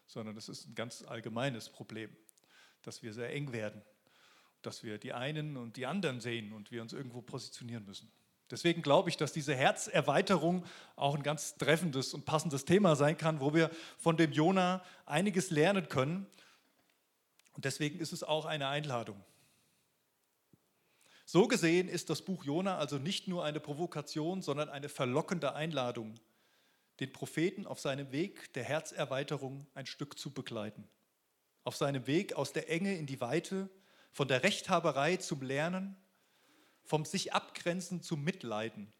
sondern 0.07 0.35
es 0.37 0.49
ist 0.49 0.67
ein 0.67 0.75
ganz 0.75 1.03
allgemeines 1.03 1.69
Problem, 1.69 2.15
dass 2.81 3.03
wir 3.03 3.13
sehr 3.13 3.31
eng 3.31 3.51
werden 3.51 3.81
dass 4.65 4.83
wir 4.83 4.97
die 4.97 5.13
einen 5.13 5.57
und 5.57 5.77
die 5.77 5.85
anderen 5.85 6.19
sehen 6.19 6.51
und 6.53 6.71
wir 6.71 6.81
uns 6.81 6.93
irgendwo 6.93 7.21
positionieren 7.21 7.85
müssen. 7.85 8.11
Deswegen 8.51 8.81
glaube 8.81 9.09
ich, 9.09 9.17
dass 9.17 9.33
diese 9.33 9.55
Herzerweiterung 9.55 10.65
auch 10.95 11.15
ein 11.15 11.23
ganz 11.23 11.55
treffendes 11.57 12.13
und 12.13 12.25
passendes 12.25 12.65
Thema 12.65 12.95
sein 12.95 13.17
kann, 13.17 13.39
wo 13.39 13.53
wir 13.53 13.71
von 13.97 14.17
dem 14.17 14.31
Jona 14.31 14.83
einiges 15.05 15.49
lernen 15.49 15.89
können. 15.89 16.27
Und 17.53 17.65
deswegen 17.65 17.99
ist 17.99 18.13
es 18.13 18.23
auch 18.23 18.45
eine 18.45 18.67
Einladung. 18.67 19.23
So 21.27 21.47
gesehen 21.47 21.89
ist 21.89 22.11
das 22.11 22.21
Buch 22.21 22.43
Jona 22.43 22.77
also 22.77 22.99
nicht 22.99 23.27
nur 23.27 23.43
eine 23.43 23.59
Provokation, 23.59 24.43
sondern 24.43 24.69
eine 24.69 24.89
verlockende 24.89 25.55
Einladung, 25.55 26.13
den 26.99 27.11
Propheten 27.11 27.65
auf 27.65 27.79
seinem 27.79 28.11
Weg 28.11 28.53
der 28.53 28.63
Herzerweiterung 28.63 29.65
ein 29.73 29.87
Stück 29.87 30.19
zu 30.19 30.31
begleiten. 30.31 30.87
Auf 31.63 31.75
seinem 31.75 32.05
Weg 32.05 32.33
aus 32.33 32.53
der 32.53 32.69
Enge 32.69 32.95
in 32.95 33.07
die 33.07 33.21
Weite, 33.21 33.69
von 34.11 34.27
der 34.27 34.43
Rechthaberei 34.43 35.17
zum 35.17 35.41
Lernen, 35.41 35.97
vom 36.83 37.05
sich 37.05 37.33
abgrenzen 37.33 38.03
zum 38.03 38.23
Mitleiden, 38.23 38.93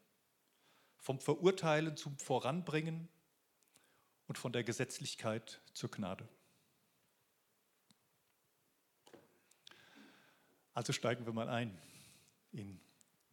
vom 0.97 1.19
Verurteilen 1.19 1.95
zum 1.95 2.17
Voranbringen 2.17 3.07
und 4.25 4.39
von 4.39 4.51
der 4.51 4.63
Gesetzlichkeit 4.63 5.61
zur 5.73 5.91
Gnade. 5.91 6.27
Also 10.73 10.91
steigen 10.91 11.27
wir 11.27 11.31
mal 11.31 11.47
ein 11.47 11.79
in 12.55 12.79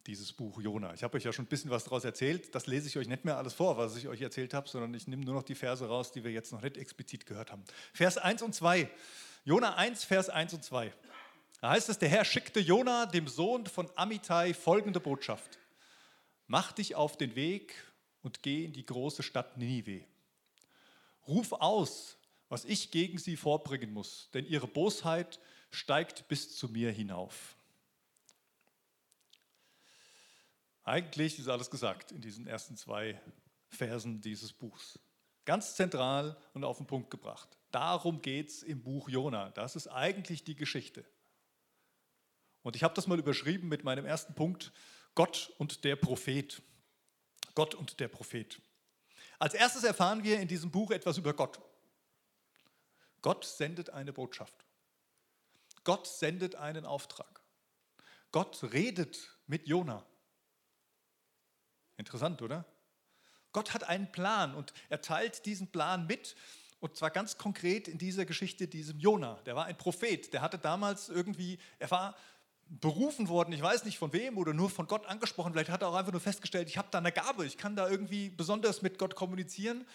dieses 0.05 0.33
Buch 0.33 0.59
Jona. 0.59 0.93
Ich 0.93 1.03
habe 1.03 1.17
euch 1.17 1.23
ja 1.23 1.31
schon 1.31 1.45
ein 1.45 1.47
bisschen 1.47 1.71
was 1.71 1.85
daraus 1.85 2.03
erzählt. 2.03 2.53
Das 2.53 2.67
lese 2.67 2.87
ich 2.87 2.97
euch 2.97 3.07
nicht 3.07 3.23
mehr 3.23 3.37
alles 3.37 3.53
vor, 3.53 3.77
was 3.77 3.95
ich 3.95 4.07
euch 4.07 4.21
erzählt 4.21 4.53
habe, 4.53 4.67
sondern 4.67 4.93
ich 4.93 5.07
nehme 5.07 5.23
nur 5.23 5.35
noch 5.35 5.43
die 5.43 5.55
Verse 5.55 5.87
raus, 5.87 6.11
die 6.11 6.23
wir 6.23 6.31
jetzt 6.31 6.51
noch 6.51 6.61
nicht 6.61 6.77
explizit 6.77 7.25
gehört 7.25 7.51
haben. 7.51 7.63
Vers 7.93 8.17
1 8.17 8.41
und 8.41 8.53
2. 8.53 8.89
Jona 9.45 9.75
1, 9.75 10.03
Vers 10.03 10.29
1 10.29 10.53
und 10.53 10.63
2. 10.63 10.93
Da 11.61 11.69
heißt 11.69 11.87
es, 11.87 11.97
der 11.97 12.09
Herr 12.09 12.25
schickte 12.25 12.59
Jona, 12.59 13.05
dem 13.05 13.27
Sohn 13.27 13.65
von 13.65 13.89
Amittai, 13.95 14.53
folgende 14.53 14.99
Botschaft. 14.99 15.57
Mach 16.47 16.73
dich 16.73 16.95
auf 16.95 17.17
den 17.17 17.35
Weg 17.35 17.73
und 18.21 18.43
geh 18.43 18.65
in 18.65 18.73
die 18.73 18.85
große 18.85 19.23
Stadt 19.23 19.57
Ninive. 19.57 20.03
Ruf 21.27 21.53
aus, 21.53 22.17
was 22.49 22.65
ich 22.65 22.91
gegen 22.91 23.17
sie 23.17 23.37
vorbringen 23.37 23.93
muss, 23.93 24.29
denn 24.33 24.45
ihre 24.45 24.67
Bosheit 24.67 25.39
steigt 25.71 26.27
bis 26.27 26.55
zu 26.55 26.67
mir 26.67 26.91
hinauf. 26.91 27.55
Eigentlich 30.83 31.39
ist 31.39 31.47
alles 31.47 31.69
gesagt 31.69 32.11
in 32.11 32.21
diesen 32.21 32.47
ersten 32.47 32.75
zwei 32.75 33.21
Versen 33.69 34.21
dieses 34.21 34.51
Buchs. 34.51 34.99
Ganz 35.45 35.75
zentral 35.75 36.37
und 36.53 36.63
auf 36.63 36.77
den 36.77 36.87
Punkt 36.87 37.09
gebracht. 37.09 37.57
Darum 37.71 38.21
geht 38.21 38.49
es 38.49 38.63
im 38.63 38.83
Buch 38.83 39.09
Jona. 39.09 39.49
Das 39.51 39.75
ist 39.75 39.87
eigentlich 39.87 40.43
die 40.43 40.55
Geschichte. 40.55 41.05
Und 42.61 42.75
ich 42.75 42.83
habe 42.83 42.93
das 42.93 43.07
mal 43.07 43.19
überschrieben 43.19 43.67
mit 43.67 43.83
meinem 43.83 44.05
ersten 44.05 44.33
Punkt, 44.33 44.71
Gott 45.15 45.53
und 45.57 45.83
der 45.83 45.95
Prophet. 45.95 46.61
Gott 47.55 47.75
und 47.75 47.99
der 47.99 48.07
Prophet. 48.07 48.61
Als 49.39 49.53
erstes 49.53 49.83
erfahren 49.83 50.23
wir 50.23 50.39
in 50.39 50.47
diesem 50.47 50.71
Buch 50.71 50.91
etwas 50.91 51.17
über 51.17 51.33
Gott. 51.33 51.59
Gott 53.21 53.45
sendet 53.45 53.89
eine 53.89 54.13
Botschaft. 54.13 54.65
Gott 55.83 56.07
sendet 56.07 56.55
einen 56.55 56.85
Auftrag. 56.85 57.41
Gott 58.31 58.63
redet 58.71 59.37
mit 59.47 59.67
Jona. 59.67 60.05
Interessant, 61.97 62.41
oder? 62.41 62.65
Gott 63.51 63.73
hat 63.73 63.83
einen 63.83 64.11
Plan 64.11 64.55
und 64.55 64.73
er 64.89 65.01
teilt 65.01 65.45
diesen 65.45 65.67
Plan 65.67 66.07
mit 66.07 66.35
und 66.79 66.97
zwar 66.97 67.11
ganz 67.11 67.37
konkret 67.37 67.87
in 67.87 67.97
dieser 67.97 68.25
Geschichte 68.25 68.67
diesem 68.67 68.99
Jona. 68.99 69.39
Der 69.45 69.55
war 69.55 69.65
ein 69.65 69.77
Prophet, 69.77 70.33
der 70.33 70.41
hatte 70.41 70.57
damals 70.57 71.07
irgendwie, 71.07 71.57
er 71.79 71.89
war 71.91 72.15
berufen 72.67 73.29
worden, 73.29 73.53
ich 73.53 73.61
weiß 73.61 73.85
nicht 73.85 73.97
von 73.97 74.11
wem 74.11 74.37
oder 74.37 74.53
nur 74.53 74.69
von 74.69 74.87
Gott 74.87 75.05
angesprochen, 75.05 75.53
vielleicht 75.53 75.69
hat 75.69 75.81
er 75.81 75.89
auch 75.89 75.95
einfach 75.95 76.11
nur 76.11 76.21
festgestellt, 76.21 76.67
ich 76.67 76.77
habe 76.77 76.87
da 76.91 76.97
eine 76.97 77.11
Gabe, 77.11 77.45
ich 77.45 77.57
kann 77.57 77.75
da 77.75 77.89
irgendwie 77.89 78.29
besonders 78.29 78.81
mit 78.81 78.97
Gott 78.97 79.15
kommunizieren. 79.15 79.85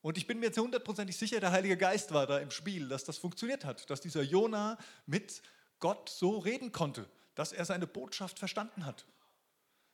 Und 0.00 0.16
ich 0.16 0.26
bin 0.26 0.38
mir 0.38 0.52
zu 0.52 0.62
hundertprozentig 0.62 1.16
sicher, 1.16 1.40
der 1.40 1.50
Heilige 1.50 1.76
Geist 1.76 2.14
war 2.14 2.26
da 2.26 2.38
im 2.38 2.50
Spiel, 2.50 2.88
dass 2.88 3.04
das 3.04 3.18
funktioniert 3.18 3.64
hat, 3.64 3.90
dass 3.90 4.00
dieser 4.00 4.22
Jona 4.22 4.78
mit 5.06 5.42
Gott 5.80 6.08
so 6.08 6.38
reden 6.38 6.72
konnte, 6.72 7.08
dass 7.34 7.52
er 7.52 7.64
seine 7.64 7.86
Botschaft 7.86 8.38
verstanden 8.38 8.86
hat, 8.86 9.06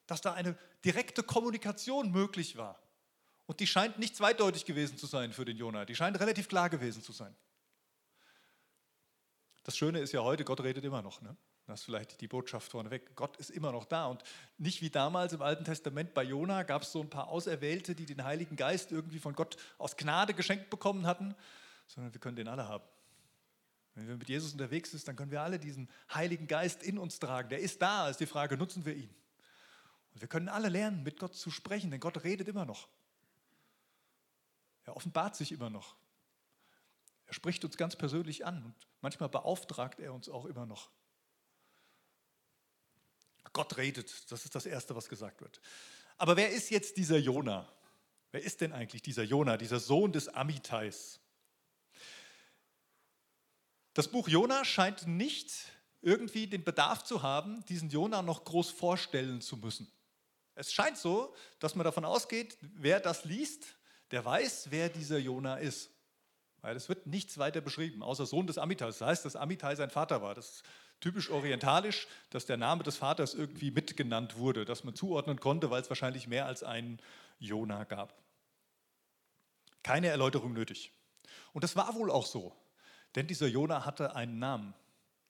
dass 0.06 0.20
da 0.20 0.32
eine 0.32 0.56
direkte 0.84 1.22
Kommunikation 1.22 2.10
möglich 2.10 2.56
war. 2.56 2.78
Und 3.46 3.60
die 3.60 3.66
scheint 3.66 3.98
nicht 3.98 4.16
zweideutig 4.16 4.64
gewesen 4.64 4.96
zu 4.96 5.06
sein 5.06 5.32
für 5.32 5.44
den 5.44 5.56
Jona, 5.56 5.84
die 5.84 5.94
scheint 5.94 6.18
relativ 6.18 6.48
klar 6.48 6.70
gewesen 6.70 7.02
zu 7.02 7.12
sein. 7.12 7.34
Das 9.64 9.76
Schöne 9.76 10.00
ist 10.00 10.12
ja 10.12 10.22
heute, 10.22 10.44
Gott 10.44 10.60
redet 10.60 10.84
immer 10.84 11.02
noch. 11.02 11.22
Ne? 11.22 11.36
Das 11.66 11.80
ist 11.80 11.84
vielleicht 11.86 12.20
die 12.20 12.28
Botschaft 12.28 12.70
vorneweg. 12.70 13.16
Gott 13.16 13.38
ist 13.38 13.50
immer 13.50 13.72
noch 13.72 13.86
da. 13.86 14.06
Und 14.06 14.22
nicht 14.58 14.82
wie 14.82 14.90
damals 14.90 15.32
im 15.32 15.40
Alten 15.40 15.64
Testament 15.64 16.12
bei 16.12 16.22
Jona 16.22 16.62
gab 16.62 16.82
es 16.82 16.92
so 16.92 17.00
ein 17.00 17.08
paar 17.08 17.28
Auserwählte, 17.28 17.94
die 17.94 18.04
den 18.04 18.24
Heiligen 18.24 18.56
Geist 18.56 18.92
irgendwie 18.92 19.18
von 19.18 19.34
Gott 19.34 19.56
aus 19.78 19.96
Gnade 19.96 20.34
geschenkt 20.34 20.68
bekommen 20.68 21.06
hatten, 21.06 21.34
sondern 21.86 22.12
wir 22.12 22.20
können 22.20 22.36
den 22.36 22.48
alle 22.48 22.68
haben. 22.68 22.84
Wenn 23.94 24.08
wir 24.08 24.16
mit 24.16 24.28
Jesus 24.28 24.52
unterwegs 24.52 24.90
sind, 24.90 25.06
dann 25.08 25.16
können 25.16 25.30
wir 25.30 25.40
alle 25.40 25.58
diesen 25.58 25.88
Heiligen 26.12 26.46
Geist 26.46 26.82
in 26.82 26.98
uns 26.98 27.18
tragen. 27.18 27.48
Der 27.48 27.60
ist 27.60 27.80
da, 27.80 28.10
ist 28.10 28.20
die 28.20 28.26
Frage, 28.26 28.58
nutzen 28.58 28.84
wir 28.84 28.94
ihn? 28.94 29.14
Und 30.14 30.20
wir 30.20 30.28
können 30.28 30.48
alle 30.48 30.68
lernen, 30.68 31.02
mit 31.02 31.18
Gott 31.18 31.34
zu 31.34 31.50
sprechen, 31.50 31.90
denn 31.90 32.00
Gott 32.00 32.24
redet 32.24 32.48
immer 32.48 32.64
noch. 32.64 32.88
Er 34.84 34.96
offenbart 34.96 35.36
sich 35.36 35.52
immer 35.52 35.70
noch. 35.70 35.96
Er 37.26 37.34
spricht 37.34 37.64
uns 37.64 37.76
ganz 37.76 37.96
persönlich 37.96 38.46
an 38.46 38.64
und 38.64 38.74
manchmal 39.00 39.28
beauftragt 39.28 39.98
er 39.98 40.14
uns 40.14 40.28
auch 40.28 40.44
immer 40.44 40.66
noch. 40.66 40.90
Gott 43.52 43.76
redet, 43.76 44.30
das 44.30 44.44
ist 44.44 44.54
das 44.54 44.66
Erste, 44.66 44.94
was 44.96 45.08
gesagt 45.08 45.40
wird. 45.40 45.60
Aber 46.18 46.36
wer 46.36 46.50
ist 46.50 46.70
jetzt 46.70 46.96
dieser 46.96 47.18
Jona? 47.18 47.68
Wer 48.32 48.42
ist 48.42 48.60
denn 48.60 48.72
eigentlich 48.72 49.02
dieser 49.02 49.22
Jona, 49.22 49.56
dieser 49.56 49.78
Sohn 49.80 50.12
des 50.12 50.28
Amitais? 50.28 51.20
Das 53.94 54.08
Buch 54.08 54.28
Jona 54.28 54.64
scheint 54.64 55.06
nicht 55.06 55.52
irgendwie 56.02 56.48
den 56.48 56.64
Bedarf 56.64 57.04
zu 57.04 57.22
haben, 57.22 57.64
diesen 57.66 57.90
Jona 57.90 58.22
noch 58.22 58.44
groß 58.44 58.70
vorstellen 58.70 59.40
zu 59.40 59.56
müssen. 59.56 59.90
Es 60.54 60.72
scheint 60.72 60.96
so, 60.96 61.34
dass 61.58 61.74
man 61.74 61.84
davon 61.84 62.04
ausgeht, 62.04 62.56
wer 62.60 63.00
das 63.00 63.24
liest, 63.24 63.64
der 64.10 64.24
weiß, 64.24 64.70
wer 64.70 64.88
dieser 64.88 65.18
Jona 65.18 65.56
ist. 65.56 65.90
Weil 66.60 66.76
es 66.76 66.88
wird 66.88 67.06
nichts 67.06 67.36
weiter 67.38 67.60
beschrieben, 67.60 68.02
außer 68.02 68.26
Sohn 68.26 68.46
des 68.46 68.58
Amitais. 68.58 68.98
Das 68.98 69.08
heißt, 69.08 69.24
dass 69.24 69.36
Amitai 69.36 69.74
sein 69.74 69.90
Vater 69.90 70.22
war. 70.22 70.34
Das 70.34 70.62
typisch 71.00 71.28
orientalisch, 71.28 72.06
dass 72.30 72.46
der 72.46 72.56
Name 72.56 72.82
des 72.82 72.96
Vaters 72.96 73.34
irgendwie 73.34 73.70
mitgenannt 73.70 74.38
wurde, 74.38 74.64
dass 74.64 74.84
man 74.84 74.94
zuordnen 74.94 75.38
konnte, 75.38 75.70
weil 75.70 75.82
es 75.82 75.90
wahrscheinlich 75.90 76.28
mehr 76.28 76.46
als 76.46 76.62
einen 76.62 76.98
Jona 77.38 77.84
gab. 77.84 78.14
Keine 79.82 80.08
Erläuterung 80.08 80.54
nötig. 80.54 80.92
Und 81.52 81.62
das 81.62 81.76
war 81.76 81.94
wohl 81.94 82.10
auch 82.10 82.24
so, 82.24 82.56
denn 83.14 83.26
dieser 83.26 83.46
Jona 83.46 83.84
hatte 83.84 84.16
einen 84.16 84.38
Namen, 84.38 84.74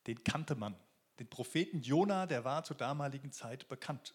den 0.06 0.22
kannte 0.22 0.54
man. 0.54 0.76
Den 1.18 1.28
Propheten 1.28 1.82
Jona, 1.82 2.26
der 2.26 2.44
war 2.44 2.64
zur 2.64 2.76
damaligen 2.76 3.32
Zeit 3.32 3.66
bekannt. 3.68 4.14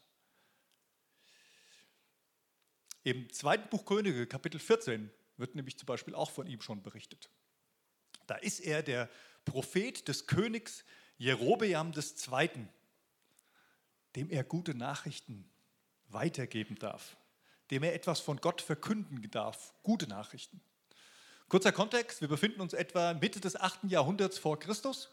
Im 3.09 3.27
zweiten 3.33 3.67
Buch 3.69 3.85
Könige, 3.85 4.27
Kapitel 4.27 4.59
14, 4.59 5.09
wird 5.37 5.55
nämlich 5.55 5.79
zum 5.79 5.87
Beispiel 5.87 6.13
auch 6.13 6.29
von 6.29 6.45
ihm 6.45 6.61
schon 6.61 6.83
berichtet. 6.83 7.31
Da 8.27 8.35
ist 8.35 8.59
er 8.59 8.83
der 8.83 9.09
Prophet 9.45 10.07
des 10.07 10.27
Königs 10.27 10.85
Jerobeam 11.17 11.91
II., 11.91 12.67
dem 14.15 14.29
er 14.29 14.43
gute 14.43 14.75
Nachrichten 14.75 15.49
weitergeben 16.09 16.75
darf, 16.75 17.17
dem 17.71 17.81
er 17.81 17.95
etwas 17.95 18.19
von 18.19 18.37
Gott 18.37 18.61
verkünden 18.61 19.27
darf, 19.31 19.73
gute 19.81 20.05
Nachrichten. 20.05 20.61
Kurzer 21.47 21.71
Kontext, 21.71 22.21
wir 22.21 22.27
befinden 22.27 22.61
uns 22.61 22.73
etwa 22.73 23.15
Mitte 23.15 23.39
des 23.39 23.55
8. 23.55 23.85
Jahrhunderts 23.85 24.37
vor 24.37 24.59
Christus. 24.59 25.09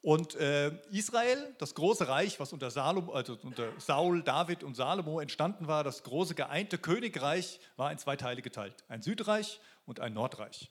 Und 0.00 0.36
äh, 0.36 0.70
Israel, 0.90 1.54
das 1.58 1.74
große 1.74 2.06
Reich, 2.08 2.38
was 2.38 2.52
unter, 2.52 2.70
Salom, 2.70 3.10
also 3.10 3.36
unter 3.42 3.72
Saul, 3.80 4.22
David 4.22 4.62
und 4.62 4.74
Salomo 4.74 5.18
entstanden 5.20 5.66
war, 5.66 5.82
das 5.82 6.04
große 6.04 6.34
geeinte 6.34 6.78
Königreich, 6.78 7.58
war 7.76 7.90
in 7.90 7.98
zwei 7.98 8.16
Teile 8.16 8.40
geteilt. 8.40 8.84
Ein 8.88 9.02
Südreich 9.02 9.60
und 9.86 9.98
ein 9.98 10.14
Nordreich. 10.14 10.70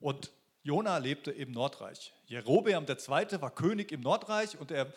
Und 0.00 0.30
Jona 0.62 0.98
lebte 0.98 1.32
im 1.32 1.50
Nordreich. 1.50 2.12
Jerobeam 2.26 2.86
II. 2.88 3.40
war 3.40 3.50
König 3.50 3.90
im 3.90 4.02
Nordreich 4.02 4.56
und 4.58 4.70
er 4.70 4.92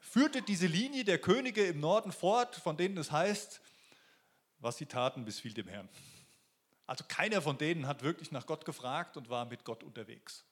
führte 0.00 0.42
diese 0.42 0.66
Linie 0.66 1.04
der 1.04 1.18
Könige 1.18 1.64
im 1.66 1.80
Norden 1.80 2.12
fort, 2.12 2.56
von 2.56 2.76
denen 2.76 2.98
es 2.98 3.10
heißt, 3.10 3.60
was 4.60 4.76
sie 4.76 4.86
taten, 4.86 5.24
missfiel 5.24 5.54
dem 5.54 5.68
Herrn. 5.68 5.88
Also 6.86 7.04
keiner 7.06 7.42
von 7.42 7.58
denen 7.58 7.86
hat 7.86 8.02
wirklich 8.02 8.32
nach 8.32 8.46
Gott 8.46 8.64
gefragt 8.64 9.16
und 9.16 9.28
war 9.30 9.44
mit 9.44 9.64
Gott 9.64 9.82
unterwegs. 9.84 10.44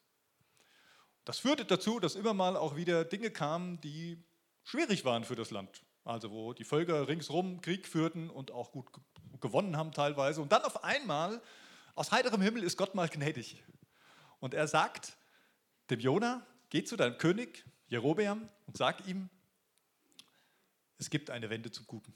Das 1.27 1.41
führte 1.41 1.65
dazu, 1.65 1.99
dass 1.99 2.15
immer 2.15 2.35
mal 2.35 2.57
auch 2.57 2.77
wieder 2.77 3.05
Dinge 3.05 3.33
kamen, 3.33 3.81
die 3.81 4.23
schwierig 4.63 5.05
waren 5.05 5.25
für 5.25 5.35
das 5.35 5.51
Land. 5.51 5.83
Also 6.05 6.31
wo 6.31 6.53
die 6.53 6.63
Völker 6.63 7.09
ringsherum 7.09 7.61
Krieg 7.61 7.89
führten 7.89 8.31
und 8.31 8.53
auch 8.53 8.71
gut 8.71 8.87
gewonnen 9.41 9.77
haben 9.77 9.91
teilweise. 9.91 10.41
Und 10.41 10.53
dann 10.53 10.63
auf 10.63 10.85
einmal, 10.85 11.43
aus 11.97 12.13
heiterem 12.13 12.41
Himmel, 12.43 12.63
ist 12.63 12.77
Gott 12.77 12.95
mal 12.95 13.09
gnädig. 13.09 13.61
Und 14.39 14.55
er 14.55 14.69
sagt 14.69 15.17
dem 15.91 15.99
Jona, 15.99 16.47
geh 16.71 16.85
zu 16.85 16.97
deinem 16.97 17.19
König 17.19 17.65
Jerobeam 17.89 18.49
und 18.67 18.77
sag 18.77 19.05
ihm, 19.09 19.29
es 20.99 21.11
gibt 21.11 21.31
eine 21.31 21.51
Wende 21.51 21.73
zum 21.73 21.89
Guten. 21.89 22.15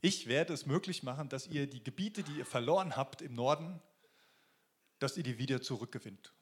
Ich 0.00 0.26
werde 0.26 0.54
es 0.54 0.64
möglich 0.64 1.02
machen, 1.02 1.28
dass 1.28 1.46
ihr 1.46 1.66
die 1.66 1.84
Gebiete, 1.84 2.22
die 2.22 2.38
ihr 2.38 2.46
verloren 2.46 2.96
habt 2.96 3.20
im 3.20 3.34
Norden, 3.34 3.78
dass 5.00 5.18
ihr 5.18 5.22
die 5.22 5.36
wieder 5.36 5.60
zurückgewinnt. 5.60 6.32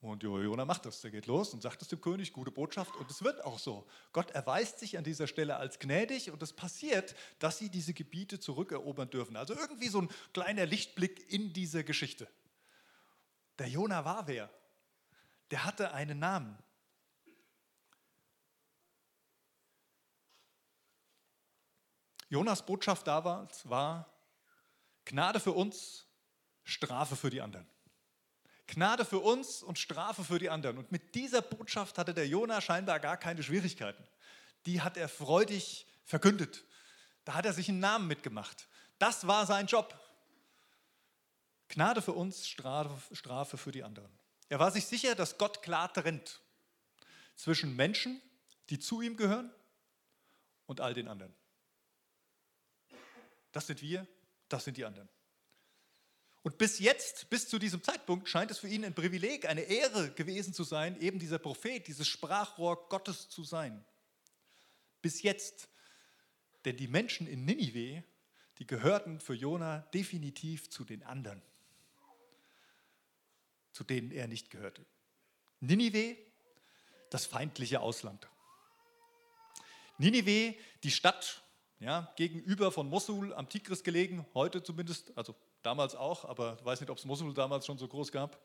Und 0.00 0.22
Jona 0.22 0.64
macht 0.64 0.86
das. 0.86 1.00
Der 1.00 1.10
geht 1.10 1.26
los 1.26 1.52
und 1.52 1.60
sagt 1.60 1.82
es 1.82 1.88
dem 1.88 2.00
König, 2.00 2.32
gute 2.32 2.52
Botschaft. 2.52 2.94
Und 2.96 3.10
es 3.10 3.22
wird 3.24 3.44
auch 3.44 3.58
so. 3.58 3.86
Gott 4.12 4.30
erweist 4.30 4.78
sich 4.78 4.96
an 4.96 5.02
dieser 5.02 5.26
Stelle 5.26 5.56
als 5.56 5.80
gnädig 5.80 6.30
und 6.30 6.40
es 6.42 6.52
passiert, 6.52 7.16
dass 7.40 7.58
sie 7.58 7.68
diese 7.68 7.94
Gebiete 7.94 8.38
zurückerobern 8.38 9.10
dürfen. 9.10 9.36
Also 9.36 9.54
irgendwie 9.54 9.88
so 9.88 10.02
ein 10.02 10.08
kleiner 10.32 10.66
Lichtblick 10.66 11.32
in 11.32 11.52
dieser 11.52 11.82
Geschichte. 11.82 12.28
Der 13.58 13.68
Jona 13.68 14.04
war 14.04 14.28
wer? 14.28 14.48
Der 15.50 15.64
hatte 15.64 15.92
einen 15.92 16.20
Namen. 16.20 16.56
Jonas 22.28 22.64
Botschaft 22.64 23.06
damals 23.06 23.68
war 23.68 24.12
Gnade 25.06 25.40
für 25.40 25.52
uns, 25.52 26.06
Strafe 26.62 27.16
für 27.16 27.30
die 27.30 27.40
anderen. 27.40 27.66
Gnade 28.68 29.04
für 29.04 29.18
uns 29.18 29.62
und 29.62 29.78
Strafe 29.78 30.22
für 30.22 30.38
die 30.38 30.48
anderen. 30.48 30.78
Und 30.78 30.92
mit 30.92 31.14
dieser 31.14 31.42
Botschaft 31.42 31.98
hatte 31.98 32.14
der 32.14 32.28
Jona 32.28 32.60
scheinbar 32.60 33.00
gar 33.00 33.16
keine 33.16 33.42
Schwierigkeiten. 33.42 34.04
Die 34.66 34.80
hat 34.80 34.96
er 34.96 35.08
freudig 35.08 35.86
verkündet. 36.04 36.64
Da 37.24 37.34
hat 37.34 37.46
er 37.46 37.52
sich 37.52 37.68
einen 37.68 37.80
Namen 37.80 38.06
mitgemacht. 38.06 38.68
Das 38.98 39.26
war 39.26 39.46
sein 39.46 39.66
Job. 39.66 39.98
Gnade 41.68 42.00
für 42.00 42.12
uns, 42.12 42.46
Strafe, 42.46 43.14
Strafe 43.14 43.58
für 43.58 43.72
die 43.72 43.82
anderen. 43.82 44.10
Er 44.48 44.58
war 44.58 44.70
sich 44.70 44.86
sicher, 44.86 45.14
dass 45.14 45.36
Gott 45.36 45.62
klar 45.62 45.92
trennt 45.92 46.40
zwischen 47.34 47.74
Menschen, 47.74 48.22
die 48.70 48.78
zu 48.78 49.00
ihm 49.00 49.16
gehören, 49.16 49.52
und 50.68 50.80
all 50.80 50.94
den 50.94 51.08
anderen. 51.08 51.34
Das 53.50 53.66
sind 53.66 53.82
wir, 53.82 54.06
das 54.48 54.64
sind 54.64 54.76
die 54.76 54.84
anderen. 54.84 55.08
Und 56.42 56.56
bis 56.58 56.78
jetzt, 56.78 57.28
bis 57.30 57.48
zu 57.48 57.58
diesem 57.58 57.82
Zeitpunkt, 57.82 58.28
scheint 58.28 58.50
es 58.50 58.58
für 58.58 58.68
ihn 58.68 58.84
ein 58.84 58.94
Privileg, 58.94 59.46
eine 59.46 59.62
Ehre 59.62 60.10
gewesen 60.12 60.54
zu 60.54 60.64
sein, 60.64 61.00
eben 61.00 61.18
dieser 61.18 61.38
Prophet, 61.38 61.86
dieses 61.86 62.06
Sprachrohr 62.06 62.88
Gottes 62.88 63.28
zu 63.28 63.44
sein. 63.44 63.84
Bis 65.02 65.22
jetzt. 65.22 65.68
Denn 66.64 66.76
die 66.76 66.88
Menschen 66.88 67.26
in 67.26 67.44
Ninive, 67.44 68.04
die 68.58 68.66
gehörten 68.66 69.20
für 69.20 69.34
Jona 69.34 69.80
definitiv 69.94 70.70
zu 70.70 70.84
den 70.84 71.02
anderen, 71.02 71.42
zu 73.72 73.84
denen 73.84 74.10
er 74.10 74.26
nicht 74.26 74.50
gehörte. 74.50 74.84
Ninive, 75.60 76.16
das 77.10 77.26
feindliche 77.26 77.80
Ausland. 77.80 78.28
Ninive, 79.98 80.54
die 80.82 80.90
Stadt 80.90 81.42
ja, 81.80 82.12
gegenüber 82.16 82.72
von 82.72 82.88
Mosul 82.88 83.32
am 83.34 83.48
Tigris 83.48 83.82
gelegen, 83.84 84.26
heute 84.34 84.62
zumindest, 84.62 85.16
also 85.16 85.34
damals 85.68 85.94
auch, 85.94 86.24
aber 86.24 86.56
ich 86.58 86.64
weiß 86.64 86.80
nicht, 86.80 86.88
ob 86.88 86.96
es 86.96 87.04
Mosul 87.04 87.34
damals 87.34 87.66
schon 87.66 87.76
so 87.76 87.86
groß 87.86 88.10
gab. 88.10 88.40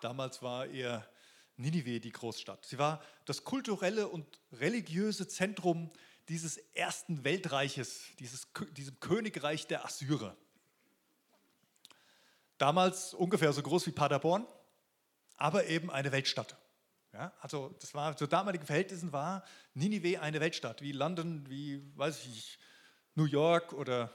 Damals 0.00 0.40
war 0.40 0.64
eher 0.64 1.06
Ninive 1.58 2.00
die 2.00 2.10
Großstadt. 2.10 2.64
Sie 2.64 2.78
war 2.78 3.02
das 3.26 3.44
kulturelle 3.44 4.08
und 4.08 4.26
religiöse 4.52 5.28
Zentrum 5.28 5.90
dieses 6.30 6.56
ersten 6.72 7.24
Weltreiches, 7.24 8.04
dieses, 8.18 8.48
diesem 8.70 8.98
Königreich 9.00 9.66
der 9.66 9.84
Assyrer. 9.84 10.34
Damals 12.56 13.12
ungefähr 13.12 13.52
so 13.52 13.62
groß 13.62 13.86
wie 13.88 13.92
Paderborn, 13.92 14.46
aber 15.36 15.66
eben 15.66 15.90
eine 15.90 16.10
Weltstadt. 16.10 16.56
Ja, 17.12 17.34
also 17.40 17.74
das 17.80 17.92
war 17.92 18.16
zu 18.16 18.26
damaligen 18.26 18.64
Verhältnissen 18.64 19.12
war 19.12 19.44
Ninive 19.74 20.22
eine 20.22 20.40
Weltstadt, 20.40 20.80
wie 20.80 20.92
London, 20.92 21.46
wie 21.50 21.82
weiß 21.98 22.24
ich, 22.24 22.58
New 23.14 23.26
York 23.26 23.74
oder 23.74 24.10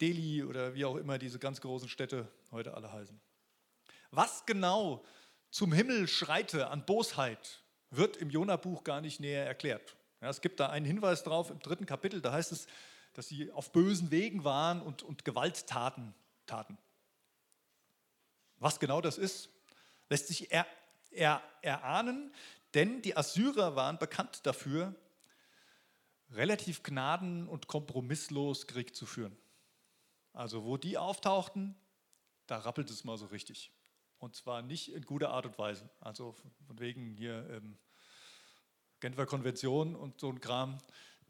Delhi 0.00 0.44
oder 0.44 0.74
wie 0.74 0.84
auch 0.84 0.96
immer 0.96 1.18
diese 1.18 1.38
ganz 1.38 1.60
großen 1.60 1.88
Städte 1.88 2.28
heute 2.50 2.74
alle 2.74 2.92
heißen. 2.92 3.20
Was 4.10 4.46
genau 4.46 5.04
zum 5.50 5.72
Himmel 5.72 6.08
schreite 6.08 6.68
an 6.68 6.84
Bosheit, 6.84 7.62
wird 7.90 8.16
im 8.16 8.30
Jona-Buch 8.30 8.84
gar 8.84 9.00
nicht 9.00 9.20
näher 9.20 9.46
erklärt. 9.46 9.96
Ja, 10.20 10.28
es 10.28 10.40
gibt 10.40 10.60
da 10.60 10.68
einen 10.68 10.84
Hinweis 10.84 11.22
drauf 11.22 11.50
im 11.50 11.58
dritten 11.60 11.86
Kapitel, 11.86 12.20
da 12.20 12.32
heißt 12.32 12.52
es, 12.52 12.66
dass 13.14 13.28
sie 13.28 13.50
auf 13.52 13.72
bösen 13.72 14.10
Wegen 14.10 14.44
waren 14.44 14.82
und, 14.82 15.02
und 15.02 15.24
Gewalttaten 15.24 16.14
taten. 16.46 16.76
Was 18.58 18.80
genau 18.80 19.00
das 19.00 19.18
ist, 19.18 19.48
lässt 20.10 20.28
sich 20.28 20.50
er, 20.52 20.66
er, 21.10 21.42
erahnen, 21.62 22.32
denn 22.74 23.02
die 23.02 23.16
Assyrer 23.16 23.76
waren 23.76 23.98
bekannt 23.98 24.40
dafür, 24.44 24.94
relativ 26.30 26.82
gnaden- 26.82 27.48
und 27.48 27.66
kompromisslos 27.66 28.66
Krieg 28.66 28.94
zu 28.94 29.06
führen. 29.06 29.36
Also 30.38 30.62
wo 30.62 30.76
die 30.76 30.96
auftauchten, 30.96 31.74
da 32.46 32.58
rappelt 32.58 32.88
es 32.90 33.02
mal 33.02 33.18
so 33.18 33.26
richtig. 33.26 33.72
Und 34.18 34.36
zwar 34.36 34.62
nicht 34.62 34.94
in 34.94 35.02
guter 35.02 35.30
Art 35.30 35.46
und 35.46 35.58
Weise. 35.58 35.90
Also 35.98 36.30
von 36.64 36.78
wegen 36.78 37.16
hier 37.16 37.44
ähm, 37.50 37.76
Genfer 39.00 39.26
Konvention 39.26 39.96
und 39.96 40.20
so 40.20 40.30
ein 40.30 40.40
Kram, 40.40 40.78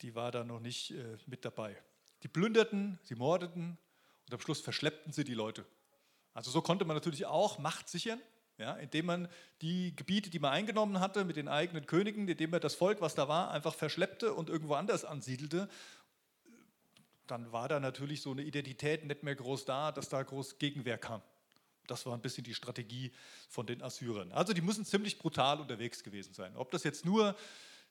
die 0.03 0.15
war 0.15 0.31
da 0.31 0.45
noch 0.45 0.61
nicht 0.61 0.91
äh, 0.91 1.17
mit 1.25 1.47
dabei. 1.47 1.75
Die 2.23 2.29
plünderten, 2.29 2.99
sie 3.03 3.15
mordeten 3.15 3.79
und 4.27 4.35
am 4.35 4.41
Schluss 4.43 4.61
verschleppten 4.61 5.11
sie 5.11 5.25
die 5.25 5.33
Leute. 5.33 5.65
Also 6.35 6.51
so 6.51 6.61
konnte 6.61 6.85
man 6.85 6.95
natürlich 6.95 7.25
auch 7.25 7.59
Macht 7.59 7.89
sichern, 7.89 8.21
ja, 8.59 8.75
indem 8.75 9.07
man 9.07 9.29
die 9.63 9.97
Gebiete, 9.97 10.29
die 10.29 10.39
man 10.39 10.53
eingenommen 10.53 11.01
hatte, 11.01 11.25
mit 11.25 11.37
den 11.37 11.49
eigenen 11.49 11.87
Königen, 11.87 12.29
indem 12.29 12.51
man 12.51 12.61
das 12.61 12.75
Volk, 12.75 13.01
was 13.01 13.15
da 13.15 13.27
war, 13.27 13.53
einfach 13.53 13.73
verschleppte 13.73 14.35
und 14.35 14.51
irgendwo 14.51 14.75
anders 14.75 15.07
ansiedelte 15.07 15.71
dann 17.31 17.53
war 17.53 17.69
da 17.69 17.81
natürlich 17.81 18.23
so 18.23 18.33
eine 18.33 18.43
Identität 18.43 19.05
nicht 19.05 19.23
mehr 19.23 19.35
groß 19.35 19.65
da, 19.65 19.93
dass 19.93 20.09
da 20.09 20.23
groß 20.23 20.59
Gegenwehr 20.59 20.99
kam. 20.99 21.23
Das 21.87 22.05
war 22.05 22.15
ein 22.15 22.21
bisschen 22.21 22.45
die 22.45 22.55
Strategie 22.55 23.13
von 23.49 23.67
den 23.67 23.83
Assyrern. 23.83 24.33
Also 24.33 24.53
die 24.53 24.61
müssen 24.61 24.85
ziemlich 24.85 25.19
brutal 25.19 25.61
unterwegs 25.61 26.03
gewesen 26.05 26.35
sein. 26.35 26.57
Ob 26.57 26.71
das 26.71 26.85
jetzt 26.85 27.05
nur 27.05 27.35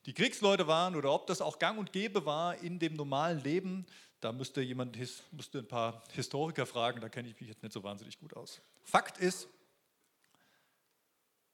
die 0.05 0.13
Kriegsleute 0.13 0.67
waren 0.67 0.95
oder 0.95 1.11
ob 1.11 1.27
das 1.27 1.41
auch 1.41 1.59
gang 1.59 1.79
und 1.79 1.91
gäbe 1.91 2.25
war 2.25 2.57
in 2.57 2.79
dem 2.79 2.93
normalen 2.93 3.43
Leben, 3.43 3.85
da 4.21 4.31
müsste 4.31 4.61
jemand 4.61 4.97
müsste 5.31 5.59
ein 5.59 5.67
paar 5.67 6.03
Historiker 6.11 6.65
fragen, 6.65 7.01
da 7.01 7.09
kenne 7.09 7.29
ich 7.29 7.39
mich 7.39 7.49
jetzt 7.49 7.63
nicht 7.63 7.73
so 7.73 7.83
wahnsinnig 7.83 8.19
gut 8.19 8.35
aus. 8.35 8.61
Fakt 8.83 9.17
ist, 9.17 9.47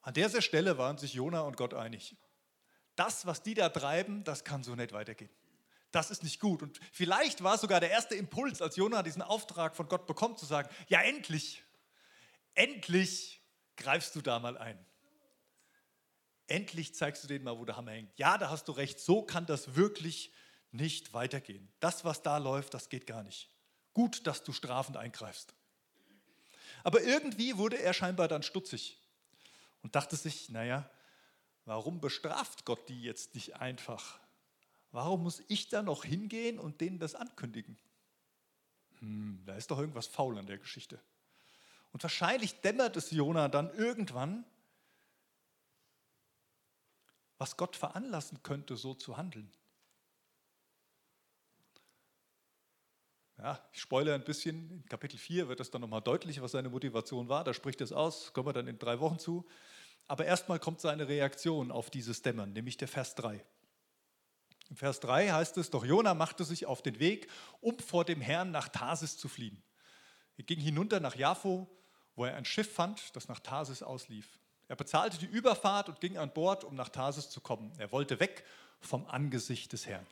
an 0.01 0.13
dieser 0.13 0.41
Stelle 0.41 0.77
waren 0.77 0.97
sich 0.97 1.13
Jona 1.13 1.41
und 1.41 1.55
Gott 1.55 1.73
einig. 1.73 2.15
Das, 2.95 3.25
was 3.25 3.41
die 3.41 3.53
da 3.53 3.69
treiben, 3.69 4.23
das 4.23 4.43
kann 4.43 4.63
so 4.63 4.75
nicht 4.75 4.91
weitergehen 4.91 5.29
das 5.93 6.09
ist 6.11 6.23
nicht 6.23 6.39
gut. 6.39 6.61
Und 6.61 6.79
vielleicht 6.91 7.43
war 7.43 7.55
es 7.55 7.61
sogar 7.61 7.79
der 7.79 7.91
erste 7.91 8.15
Impuls, 8.15 8.61
als 8.61 8.75
Jonah 8.75 9.03
diesen 9.03 9.21
Auftrag 9.21 9.75
von 9.75 9.87
Gott 9.87 10.07
bekommt, 10.07 10.39
zu 10.39 10.45
sagen, 10.45 10.67
ja 10.89 11.01
endlich, 11.01 11.63
endlich 12.55 13.41
greifst 13.77 14.15
du 14.15 14.21
da 14.21 14.39
mal 14.39 14.57
ein. 14.57 14.83
Endlich 16.47 16.93
zeigst 16.95 17.23
du 17.23 17.27
denen 17.27 17.45
mal, 17.45 17.57
wo 17.57 17.63
der 17.63 17.77
Hammer 17.77 17.91
hängt. 17.91 18.17
Ja, 18.17 18.37
da 18.37 18.49
hast 18.49 18.67
du 18.67 18.73
recht, 18.73 18.99
so 18.99 19.21
kann 19.21 19.45
das 19.45 19.75
wirklich 19.75 20.33
nicht 20.71 21.13
weitergehen. 21.13 21.71
Das, 21.79 22.03
was 22.03 22.21
da 22.21 22.37
läuft, 22.37 22.73
das 22.73 22.89
geht 22.89 23.05
gar 23.05 23.23
nicht. 23.23 23.49
Gut, 23.93 24.25
dass 24.25 24.43
du 24.43 24.51
strafend 24.51 24.97
eingreifst. 24.97 25.53
Aber 26.83 27.01
irgendwie 27.01 27.57
wurde 27.57 27.77
er 27.77 27.93
scheinbar 27.93 28.27
dann 28.27 28.43
stutzig 28.43 28.99
und 29.83 29.95
dachte 29.95 30.15
sich, 30.15 30.49
naja, 30.49 30.89
warum 31.65 32.01
bestraft 32.01 32.65
Gott 32.65 32.89
die 32.89 33.03
jetzt 33.03 33.35
nicht 33.35 33.55
einfach? 33.57 34.19
Warum 34.93 35.23
muss 35.23 35.41
ich 35.47 35.69
da 35.69 35.81
noch 35.81 36.05
hingehen 36.05 36.59
und 36.59 36.79
denen 36.79 36.99
das 36.99 37.15
ankündigen? 37.15 37.77
Hm, 38.99 39.41
da 39.43 39.55
ist 39.55 39.71
doch 39.71 39.79
irgendwas 39.79 40.05
faul 40.05 40.37
an 40.37 40.45
der 40.45 40.59
Geschichte. 40.59 41.01
Und 41.91 42.03
wahrscheinlich 42.03 42.61
dämmert 42.61 42.95
es 42.95 43.09
Jona 43.09 43.47
dann 43.47 43.73
irgendwann, 43.73 44.45
was 47.39 47.57
Gott 47.57 47.75
veranlassen 47.75 48.43
könnte, 48.43 48.77
so 48.77 48.93
zu 48.93 49.17
handeln. 49.17 49.51
Ja, 53.39 53.67
ich 53.73 53.81
spoilere 53.81 54.13
ein 54.13 54.23
bisschen. 54.23 54.69
In 54.69 54.85
Kapitel 54.85 55.17
4 55.17 55.49
wird 55.49 55.59
das 55.59 55.71
dann 55.71 55.81
nochmal 55.81 56.01
deutlich, 56.01 56.39
was 56.39 56.51
seine 56.51 56.69
Motivation 56.69 57.29
war. 57.29 57.43
Da 57.43 57.55
spricht 57.55 57.81
es 57.81 57.91
aus, 57.91 58.31
kommen 58.31 58.47
wir 58.47 58.53
dann 58.53 58.67
in 58.67 58.77
drei 58.77 58.99
Wochen 58.99 59.17
zu. 59.17 59.43
Aber 60.07 60.25
erstmal 60.25 60.59
kommt 60.59 60.81
seine 60.81 61.07
Reaktion 61.07 61.71
auf 61.71 61.89
dieses 61.89 62.21
Dämmern, 62.21 62.53
nämlich 62.53 62.77
der 62.77 62.87
Vers 62.87 63.15
3. 63.15 63.43
Im 64.73 64.77
Vers 64.77 64.99
3 65.01 65.29
heißt 65.29 65.57
es, 65.57 65.69
doch 65.69 65.85
Jona 65.85 66.15
machte 66.15 66.43
sich 66.43 66.65
auf 66.65 66.81
den 66.81 66.97
Weg, 66.97 67.29
um 67.61 67.77
vor 67.77 68.05
dem 68.05 68.21
Herrn 68.21 68.49
nach 68.49 68.69
Tarsis 68.69 69.17
zu 69.19 69.29
fliehen. 69.29 69.61
Er 70.35 70.45
ging 70.45 70.59
hinunter 70.59 70.99
nach 70.99 71.15
Jaffo, 71.15 71.69
wo 72.15 72.25
er 72.25 72.35
ein 72.35 72.43
Schiff 72.43 72.73
fand, 72.73 73.15
das 73.15 73.27
nach 73.27 73.39
Tarsis 73.39 73.83
auslief. 73.83 74.39
Er 74.67 74.75
bezahlte 74.75 75.19
die 75.19 75.27
Überfahrt 75.27 75.89
und 75.89 76.01
ging 76.01 76.17
an 76.17 76.33
Bord, 76.33 76.63
um 76.63 76.73
nach 76.73 76.89
Tarsis 76.89 77.29
zu 77.29 77.39
kommen. 77.39 77.71
Er 77.77 77.91
wollte 77.91 78.19
weg 78.19 78.45
vom 78.81 79.05
Angesicht 79.05 79.73
des 79.73 79.85
Herrn. 79.85 80.07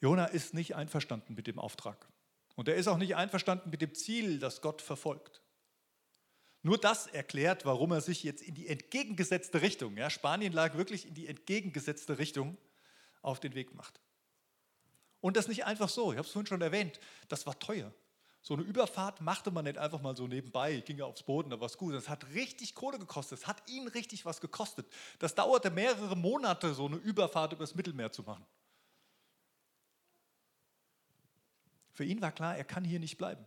Jona 0.00 0.24
ist 0.24 0.52
nicht 0.52 0.74
einverstanden 0.74 1.36
mit 1.36 1.46
dem 1.46 1.60
Auftrag. 1.60 2.08
Und 2.56 2.66
er 2.66 2.74
ist 2.74 2.88
auch 2.88 2.98
nicht 2.98 3.14
einverstanden 3.14 3.70
mit 3.70 3.82
dem 3.82 3.94
Ziel, 3.94 4.40
das 4.40 4.62
Gott 4.62 4.82
verfolgt. 4.82 5.43
Nur 6.64 6.78
das 6.78 7.06
erklärt, 7.08 7.66
warum 7.66 7.92
er 7.92 8.00
sich 8.00 8.22
jetzt 8.22 8.42
in 8.42 8.54
die 8.54 8.68
entgegengesetzte 8.68 9.60
Richtung, 9.60 9.98
ja, 9.98 10.08
Spanien 10.08 10.54
lag 10.54 10.74
wirklich 10.76 11.06
in 11.06 11.12
die 11.12 11.26
entgegengesetzte 11.26 12.16
Richtung, 12.16 12.56
auf 13.20 13.38
den 13.38 13.54
Weg 13.54 13.74
macht. 13.74 14.00
Und 15.20 15.36
das 15.36 15.46
nicht 15.46 15.66
einfach 15.66 15.90
so, 15.90 16.10
ich 16.10 16.16
habe 16.16 16.26
es 16.26 16.32
vorhin 16.32 16.46
schon 16.46 16.62
erwähnt, 16.62 17.00
das 17.28 17.44
war 17.46 17.58
teuer. 17.58 17.92
So 18.40 18.54
eine 18.54 18.62
Überfahrt 18.62 19.20
machte 19.20 19.50
man 19.50 19.64
nicht 19.66 19.76
einfach 19.76 20.00
mal 20.00 20.16
so 20.16 20.26
nebenbei, 20.26 20.80
ging 20.80 20.96
ja 20.96 21.04
aufs 21.04 21.22
Boden, 21.22 21.50
da 21.50 21.60
war 21.60 21.66
es 21.66 21.76
gut. 21.76 21.94
Das 21.94 22.08
hat 22.08 22.26
richtig 22.32 22.74
Kohle 22.74 22.98
gekostet, 22.98 23.40
es 23.40 23.46
hat 23.46 23.62
ihn 23.68 23.86
richtig 23.88 24.24
was 24.24 24.40
gekostet. 24.40 24.86
Das 25.18 25.34
dauerte 25.34 25.70
mehrere 25.70 26.16
Monate, 26.16 26.72
so 26.72 26.86
eine 26.86 26.96
Überfahrt 26.96 27.52
übers 27.52 27.74
Mittelmeer 27.74 28.10
zu 28.10 28.22
machen. 28.22 28.46
Für 31.92 32.04
ihn 32.04 32.22
war 32.22 32.32
klar, 32.32 32.56
er 32.56 32.64
kann 32.64 32.84
hier 32.84 33.00
nicht 33.00 33.18
bleiben. 33.18 33.46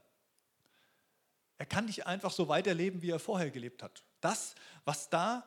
Er 1.58 1.66
kann 1.66 1.86
nicht 1.86 2.06
einfach 2.06 2.32
so 2.32 2.48
weiterleben, 2.48 3.02
wie 3.02 3.10
er 3.10 3.20
vorher 3.20 3.50
gelebt 3.50 3.82
hat. 3.82 4.04
Das, 4.22 4.56
was 4.86 5.10
da 5.10 5.46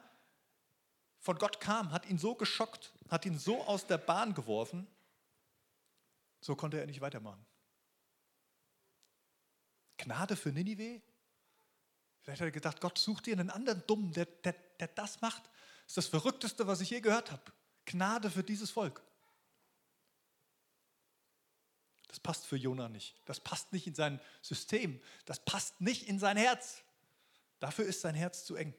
von 1.20 1.38
Gott 1.38 1.60
kam, 1.60 1.92
hat 1.92 2.06
ihn 2.06 2.18
so 2.18 2.34
geschockt, 2.34 2.92
hat 3.08 3.26
ihn 3.26 3.38
so 3.38 3.62
aus 3.62 3.86
der 3.86 3.98
Bahn 3.98 4.34
geworfen, 4.34 4.86
so 6.40 6.56
konnte 6.56 6.80
er 6.80 6.86
nicht 6.86 7.00
weitermachen. 7.00 7.44
Gnade 9.98 10.34
für 10.34 10.50
Ninive? 10.50 11.02
Vielleicht 12.22 12.40
hat 12.40 12.46
er 12.48 12.52
gedacht, 12.52 12.80
Gott 12.80 12.98
sucht 12.98 13.26
dir 13.26 13.34
einen 13.34 13.50
anderen 13.50 13.82
Dummen, 13.86 14.12
der, 14.12 14.24
der, 14.24 14.54
der 14.78 14.88
das 14.88 15.20
macht. 15.20 15.44
Das 15.44 15.88
ist 15.88 15.96
das 15.98 16.06
Verrückteste, 16.06 16.66
was 16.66 16.80
ich 16.80 16.90
je 16.90 17.00
gehört 17.00 17.30
habe. 17.30 17.42
Gnade 17.84 18.30
für 18.30 18.42
dieses 18.42 18.70
Volk. 18.70 19.02
Das 22.10 22.18
passt 22.18 22.44
für 22.44 22.56
Jona 22.56 22.88
nicht. 22.88 23.14
Das 23.24 23.38
passt 23.38 23.72
nicht 23.72 23.86
in 23.86 23.94
sein 23.94 24.20
System. 24.42 25.00
Das 25.26 25.44
passt 25.44 25.80
nicht 25.80 26.08
in 26.08 26.18
sein 26.18 26.36
Herz. 26.36 26.82
Dafür 27.60 27.84
ist 27.84 28.00
sein 28.00 28.16
Herz 28.16 28.44
zu 28.44 28.56
eng. 28.56 28.74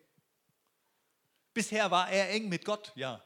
Bisher 1.54 1.92
war 1.92 2.10
er 2.10 2.30
eng 2.32 2.50
mit 2.50 2.66
Gott, 2.66 2.92
ja. 2.96 3.24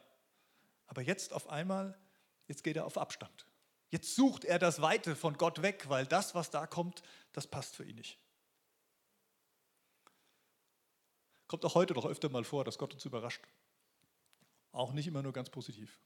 Aber 0.86 1.02
jetzt 1.02 1.32
auf 1.32 1.48
einmal, 1.48 1.98
jetzt 2.46 2.62
geht 2.62 2.76
er 2.76 2.86
auf 2.86 2.98
Abstand. 2.98 3.46
Jetzt 3.90 4.14
sucht 4.14 4.44
er 4.44 4.60
das 4.60 4.80
Weite 4.80 5.16
von 5.16 5.36
Gott 5.38 5.62
weg, 5.62 5.88
weil 5.88 6.06
das, 6.06 6.36
was 6.36 6.50
da 6.50 6.68
kommt, 6.68 7.02
das 7.32 7.48
passt 7.48 7.74
für 7.74 7.84
ihn 7.84 7.96
nicht. 7.96 8.18
Kommt 11.48 11.64
auch 11.64 11.74
heute 11.74 11.94
doch 11.94 12.06
öfter 12.06 12.28
mal 12.28 12.44
vor, 12.44 12.64
dass 12.64 12.78
Gott 12.78 12.94
uns 12.94 13.04
überrascht. 13.04 13.42
Auch 14.70 14.92
nicht 14.92 15.08
immer 15.08 15.22
nur 15.22 15.32
ganz 15.32 15.50
positiv. 15.50 15.98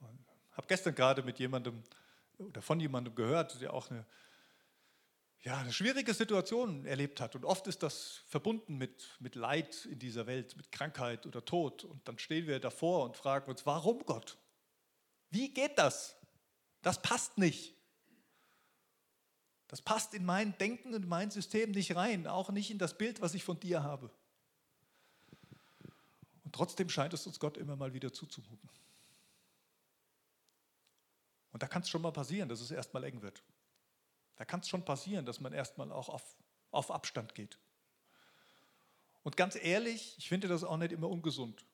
Ich 0.00 0.56
habe 0.56 0.66
gestern 0.68 0.94
gerade 0.94 1.22
mit 1.22 1.38
jemandem 1.38 1.82
oder 2.46 2.62
von 2.62 2.80
jemandem 2.80 3.14
gehört, 3.14 3.60
der 3.60 3.72
auch 3.72 3.90
eine, 3.90 4.06
ja, 5.40 5.58
eine 5.58 5.72
schwierige 5.72 6.14
Situation 6.14 6.84
erlebt 6.84 7.20
hat. 7.20 7.34
Und 7.34 7.44
oft 7.44 7.66
ist 7.66 7.82
das 7.82 8.22
verbunden 8.26 8.78
mit, 8.78 9.16
mit 9.20 9.34
Leid 9.34 9.86
in 9.86 9.98
dieser 9.98 10.26
Welt, 10.26 10.56
mit 10.56 10.70
Krankheit 10.70 11.26
oder 11.26 11.44
Tod. 11.44 11.84
Und 11.84 12.06
dann 12.06 12.18
stehen 12.18 12.46
wir 12.46 12.60
davor 12.60 13.04
und 13.04 13.16
fragen 13.16 13.50
uns, 13.50 13.66
warum 13.66 14.04
Gott? 14.06 14.38
Wie 15.30 15.52
geht 15.52 15.78
das? 15.78 16.16
Das 16.82 17.00
passt 17.00 17.38
nicht. 17.38 17.74
Das 19.68 19.80
passt 19.80 20.12
in 20.12 20.26
mein 20.26 20.56
Denken 20.58 20.94
und 20.94 21.08
mein 21.08 21.30
System 21.30 21.70
nicht 21.70 21.96
rein, 21.96 22.26
auch 22.26 22.50
nicht 22.50 22.70
in 22.70 22.76
das 22.76 22.98
Bild, 22.98 23.22
was 23.22 23.32
ich 23.32 23.42
von 23.42 23.58
dir 23.58 23.82
habe. 23.82 24.10
Und 26.44 26.54
trotzdem 26.54 26.90
scheint 26.90 27.14
es 27.14 27.26
uns 27.26 27.40
Gott 27.40 27.56
immer 27.56 27.74
mal 27.74 27.94
wieder 27.94 28.12
zuzumuten. 28.12 28.68
Und 31.52 31.62
da 31.62 31.68
kann 31.68 31.82
es 31.82 31.88
schon 31.88 32.02
mal 32.02 32.12
passieren, 32.12 32.48
dass 32.48 32.60
es 32.60 32.70
erstmal 32.70 33.04
eng 33.04 33.22
wird. 33.22 33.42
Da 34.36 34.44
kann 34.44 34.60
es 34.60 34.68
schon 34.68 34.84
passieren, 34.84 35.26
dass 35.26 35.40
man 35.40 35.52
erstmal 35.52 35.92
auch 35.92 36.08
auf, 36.08 36.36
auf 36.70 36.90
Abstand 36.90 37.34
geht. 37.34 37.58
Und 39.22 39.36
ganz 39.36 39.56
ehrlich, 39.56 40.16
ich 40.18 40.28
finde 40.28 40.48
das 40.48 40.64
auch 40.64 40.76
nicht 40.78 40.92
immer 40.92 41.08
ungesund. 41.08 41.64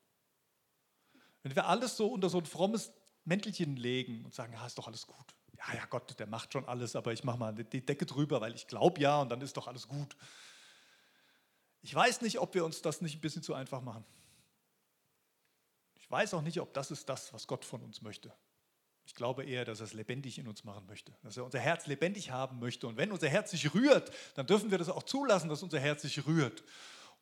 Wenn 1.43 1.55
wir 1.55 1.67
alles 1.67 1.97
so 1.97 2.09
unter 2.09 2.29
so 2.29 2.39
ein 2.39 2.47
frommes 2.47 2.93
Mäntelchen 3.25 3.77
legen 3.77 4.25
und 4.25 4.35
sagen, 4.35 4.53
ja, 4.53 4.67
ist 4.67 4.77
doch 4.77 4.87
alles 4.87 5.07
gut. 5.07 5.35
Ja, 5.57 5.75
ja, 5.75 5.87
Gott, 5.87 6.19
der 6.19 6.27
macht 6.27 6.53
schon 6.53 6.67
alles, 6.67 6.95
aber 6.95 7.13
ich 7.13 7.25
mache 7.25 7.39
mal 7.39 7.55
die 7.55 7.85
Decke 7.85 8.07
drüber, 8.07 8.41
weil 8.41 8.55
ich 8.55 8.67
glaube 8.67 9.01
ja 9.01 9.21
und 9.21 9.29
dann 9.29 9.41
ist 9.41 9.57
doch 9.57 9.67
alles 9.67 9.89
gut. 9.89 10.17
Ich 11.81 11.95
weiß 11.95 12.21
nicht, 12.23 12.39
ob 12.39 12.55
wir 12.55 12.65
uns 12.65 12.83
das 12.83 13.01
nicht 13.01 13.17
ein 13.17 13.21
bisschen 13.21 13.43
zu 13.43 13.55
einfach 13.55 13.81
machen. 13.81 14.05
Ich 15.97 16.11
weiß 16.11 16.35
auch 16.35 16.43
nicht, 16.43 16.61
ob 16.61 16.73
das 16.75 16.91
ist 16.91 17.09
das, 17.09 17.33
was 17.33 17.47
Gott 17.47 17.65
von 17.65 17.83
uns 17.83 18.03
möchte. 18.03 18.33
Ich 19.09 19.15
glaube 19.15 19.43
eher, 19.43 19.65
dass 19.65 19.81
er 19.81 19.85
es 19.85 19.95
lebendig 19.95 20.39
in 20.39 20.47
uns 20.47 20.65
machen 20.65 20.85
möchte, 20.87 21.15
dass 21.23 21.39
er 21.39 21.45
unser 21.47 21.61
Herz 21.61 21.87
lebendig 21.87 22.31
haben 22.31 22.59
möchte. 22.59 22.87
Und 22.87 22.99
wenn 22.99 23.11
unser 23.11 23.31
Herz 23.31 23.51
sich 23.51 23.73
rührt, 23.73 24.13
dann 24.35 24.47
dürfen 24.47 24.71
wir 24.71 24.77
das 24.77 24.91
auch 24.91 25.03
zulassen, 25.03 25.49
dass 25.49 25.63
unser 25.63 25.81
Herz 25.81 26.03
sich 26.03 26.27
rührt. 26.27 26.63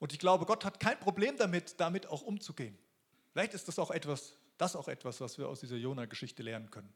Und 0.01 0.13
ich 0.13 0.19
glaube, 0.19 0.47
Gott 0.47 0.65
hat 0.65 0.81
kein 0.81 0.99
Problem 0.99 1.37
damit, 1.37 1.79
damit 1.79 2.09
auch 2.09 2.23
umzugehen. 2.23 2.77
Vielleicht 3.31 3.55
ist 3.55 3.69
das 3.69 3.79
auch 3.79 3.93
etwas, 3.93 4.37
das 4.59 4.75
auch 4.75 4.89
etwas, 4.89 5.21
was 5.21 5.39
wir 5.39 5.49
aus 5.49 5.61
dieser 5.61 5.77
Jona-Geschichte 5.77 6.43
lernen 6.43 6.73
können. 6.73 6.93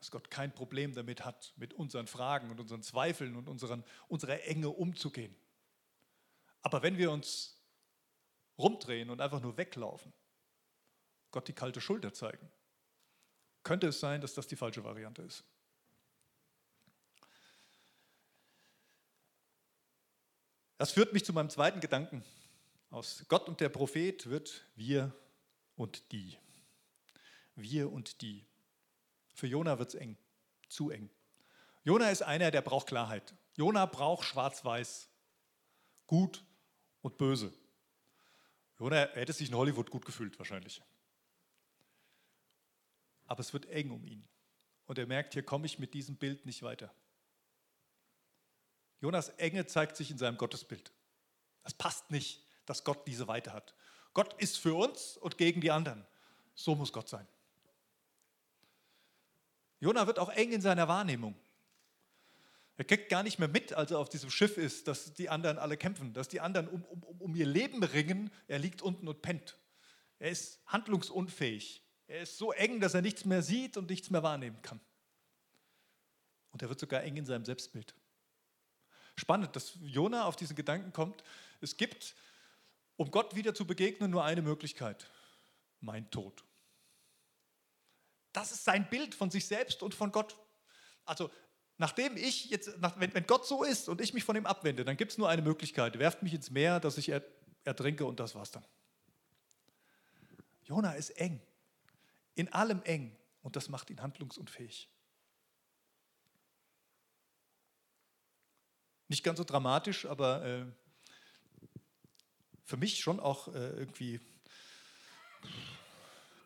Dass 0.00 0.10
Gott 0.10 0.28
kein 0.28 0.52
Problem 0.52 0.92
damit 0.92 1.24
hat, 1.24 1.54
mit 1.56 1.72
unseren 1.72 2.08
Fragen 2.08 2.50
und 2.50 2.58
unseren 2.58 2.82
Zweifeln 2.82 3.36
und 3.36 3.48
unseren, 3.48 3.84
unserer 4.08 4.42
Enge 4.42 4.70
umzugehen. 4.70 5.36
Aber 6.62 6.82
wenn 6.82 6.98
wir 6.98 7.12
uns 7.12 7.62
rumdrehen 8.58 9.08
und 9.08 9.20
einfach 9.20 9.40
nur 9.40 9.56
weglaufen, 9.56 10.12
Gott 11.30 11.46
die 11.46 11.52
kalte 11.52 11.80
Schulter 11.80 12.12
zeigen, 12.12 12.50
könnte 13.64 13.88
es 13.88 13.98
sein, 13.98 14.20
dass 14.20 14.34
das 14.34 14.46
die 14.46 14.56
falsche 14.56 14.84
Variante 14.84 15.22
ist. 15.22 15.42
Das 20.78 20.92
führt 20.92 21.12
mich 21.12 21.24
zu 21.24 21.32
meinem 21.32 21.50
zweiten 21.50 21.80
Gedanken. 21.80 22.24
Aus 22.90 23.24
Gott 23.28 23.48
und 23.48 23.60
der 23.60 23.70
Prophet 23.70 24.28
wird 24.28 24.64
wir 24.76 25.12
und 25.76 26.12
die. 26.12 26.36
Wir 27.56 27.90
und 27.90 28.20
die. 28.20 28.44
Für 29.34 29.46
Jona 29.46 29.78
wird 29.78 29.88
es 29.88 29.94
eng, 29.94 30.16
zu 30.68 30.90
eng. 30.90 31.10
Jona 31.84 32.10
ist 32.10 32.22
einer, 32.22 32.50
der 32.50 32.62
braucht 32.62 32.86
Klarheit. 32.86 33.34
Jona 33.56 33.86
braucht 33.86 34.24
schwarz-weiß, 34.24 35.08
gut 36.06 36.44
und 37.02 37.18
böse. 37.18 37.52
Jona 38.78 39.08
hätte 39.12 39.32
sich 39.32 39.48
in 39.48 39.56
Hollywood 39.56 39.90
gut 39.90 40.04
gefühlt 40.04 40.38
wahrscheinlich. 40.38 40.82
Aber 43.34 43.40
es 43.40 43.52
wird 43.52 43.66
eng 43.66 43.90
um 43.90 44.04
ihn. 44.04 44.28
Und 44.86 44.96
er 44.96 45.08
merkt, 45.08 45.32
hier 45.32 45.42
komme 45.42 45.66
ich 45.66 45.80
mit 45.80 45.92
diesem 45.92 46.14
Bild 46.14 46.46
nicht 46.46 46.62
weiter. 46.62 46.94
Jonas 49.00 49.30
Enge 49.30 49.66
zeigt 49.66 49.96
sich 49.96 50.12
in 50.12 50.18
seinem 50.18 50.36
Gottesbild. 50.36 50.92
Das 51.64 51.74
passt 51.74 52.12
nicht, 52.12 52.46
dass 52.64 52.84
Gott 52.84 53.08
diese 53.08 53.26
Weite 53.26 53.52
hat. 53.52 53.74
Gott 54.12 54.40
ist 54.40 54.56
für 54.56 54.74
uns 54.74 55.16
und 55.16 55.36
gegen 55.36 55.60
die 55.60 55.72
anderen. 55.72 56.06
So 56.54 56.76
muss 56.76 56.92
Gott 56.92 57.08
sein. 57.08 57.26
Jona 59.80 60.06
wird 60.06 60.20
auch 60.20 60.30
eng 60.30 60.52
in 60.52 60.60
seiner 60.60 60.86
Wahrnehmung. 60.86 61.34
Er 62.76 62.84
kriegt 62.84 63.08
gar 63.08 63.24
nicht 63.24 63.40
mehr 63.40 63.48
mit, 63.48 63.72
als 63.72 63.90
er 63.90 63.98
auf 63.98 64.10
diesem 64.10 64.30
Schiff 64.30 64.58
ist, 64.58 64.86
dass 64.86 65.12
die 65.12 65.28
anderen 65.28 65.58
alle 65.58 65.76
kämpfen, 65.76 66.12
dass 66.12 66.28
die 66.28 66.40
anderen 66.40 66.68
um, 66.68 66.84
um, 66.84 67.02
um 67.02 67.34
ihr 67.34 67.46
Leben 67.46 67.82
ringen. 67.82 68.30
Er 68.46 68.60
liegt 68.60 68.80
unten 68.80 69.08
und 69.08 69.22
pennt. 69.22 69.58
Er 70.20 70.30
ist 70.30 70.60
handlungsunfähig. 70.66 71.83
Er 72.14 72.20
ist 72.20 72.38
so 72.38 72.52
eng, 72.52 72.78
dass 72.78 72.94
er 72.94 73.02
nichts 73.02 73.24
mehr 73.24 73.42
sieht 73.42 73.76
und 73.76 73.90
nichts 73.90 74.08
mehr 74.08 74.22
wahrnehmen 74.22 74.62
kann. 74.62 74.78
Und 76.52 76.62
er 76.62 76.68
wird 76.68 76.78
sogar 76.78 77.02
eng 77.02 77.16
in 77.16 77.26
seinem 77.26 77.44
Selbstbild. 77.44 77.92
Spannend, 79.16 79.56
dass 79.56 79.76
Jona 79.82 80.24
auf 80.24 80.36
diesen 80.36 80.54
Gedanken 80.54 80.92
kommt. 80.92 81.24
Es 81.60 81.76
gibt, 81.76 82.14
um 82.96 83.10
Gott 83.10 83.34
wieder 83.34 83.52
zu 83.52 83.66
begegnen, 83.66 84.12
nur 84.12 84.22
eine 84.22 84.42
Möglichkeit: 84.42 85.10
mein 85.80 86.08
Tod. 86.12 86.44
Das 88.32 88.52
ist 88.52 88.62
sein 88.62 88.88
Bild 88.88 89.16
von 89.16 89.32
sich 89.32 89.48
selbst 89.48 89.82
und 89.82 89.92
von 89.92 90.12
Gott. 90.12 90.36
Also, 91.04 91.32
nachdem 91.78 92.16
ich 92.16 92.44
jetzt, 92.44 92.78
nach, 92.78 92.96
wenn, 93.00 93.12
wenn, 93.12 93.26
Gott 93.26 93.44
so 93.44 93.64
ist 93.64 93.88
und 93.88 94.00
ich 94.00 94.14
mich 94.14 94.22
von 94.22 94.36
ihm 94.36 94.46
abwende, 94.46 94.84
dann 94.84 94.96
gibt 94.96 95.10
es 95.10 95.18
nur 95.18 95.28
eine 95.28 95.42
Möglichkeit: 95.42 95.98
werft 95.98 96.22
mich 96.22 96.34
ins 96.34 96.52
Meer, 96.52 96.78
dass 96.78 96.96
ich 96.96 97.10
ertrinke 97.64 98.06
und 98.06 98.20
das 98.20 98.36
war's 98.36 98.52
dann. 98.52 98.64
Jona 100.62 100.92
ist 100.92 101.10
eng, 101.18 101.40
in 102.34 102.52
allem 102.52 102.82
eng 102.82 103.16
und 103.42 103.56
das 103.56 103.68
macht 103.68 103.90
ihn 103.90 104.02
handlungsunfähig. 104.02 104.90
Nicht 109.08 109.22
ganz 109.22 109.38
so 109.38 109.44
dramatisch, 109.44 110.06
aber 110.06 110.44
äh, 110.44 110.66
für 112.64 112.76
mich 112.76 113.00
schon 113.00 113.20
auch 113.20 113.48
äh, 113.48 113.70
irgendwie 113.70 114.20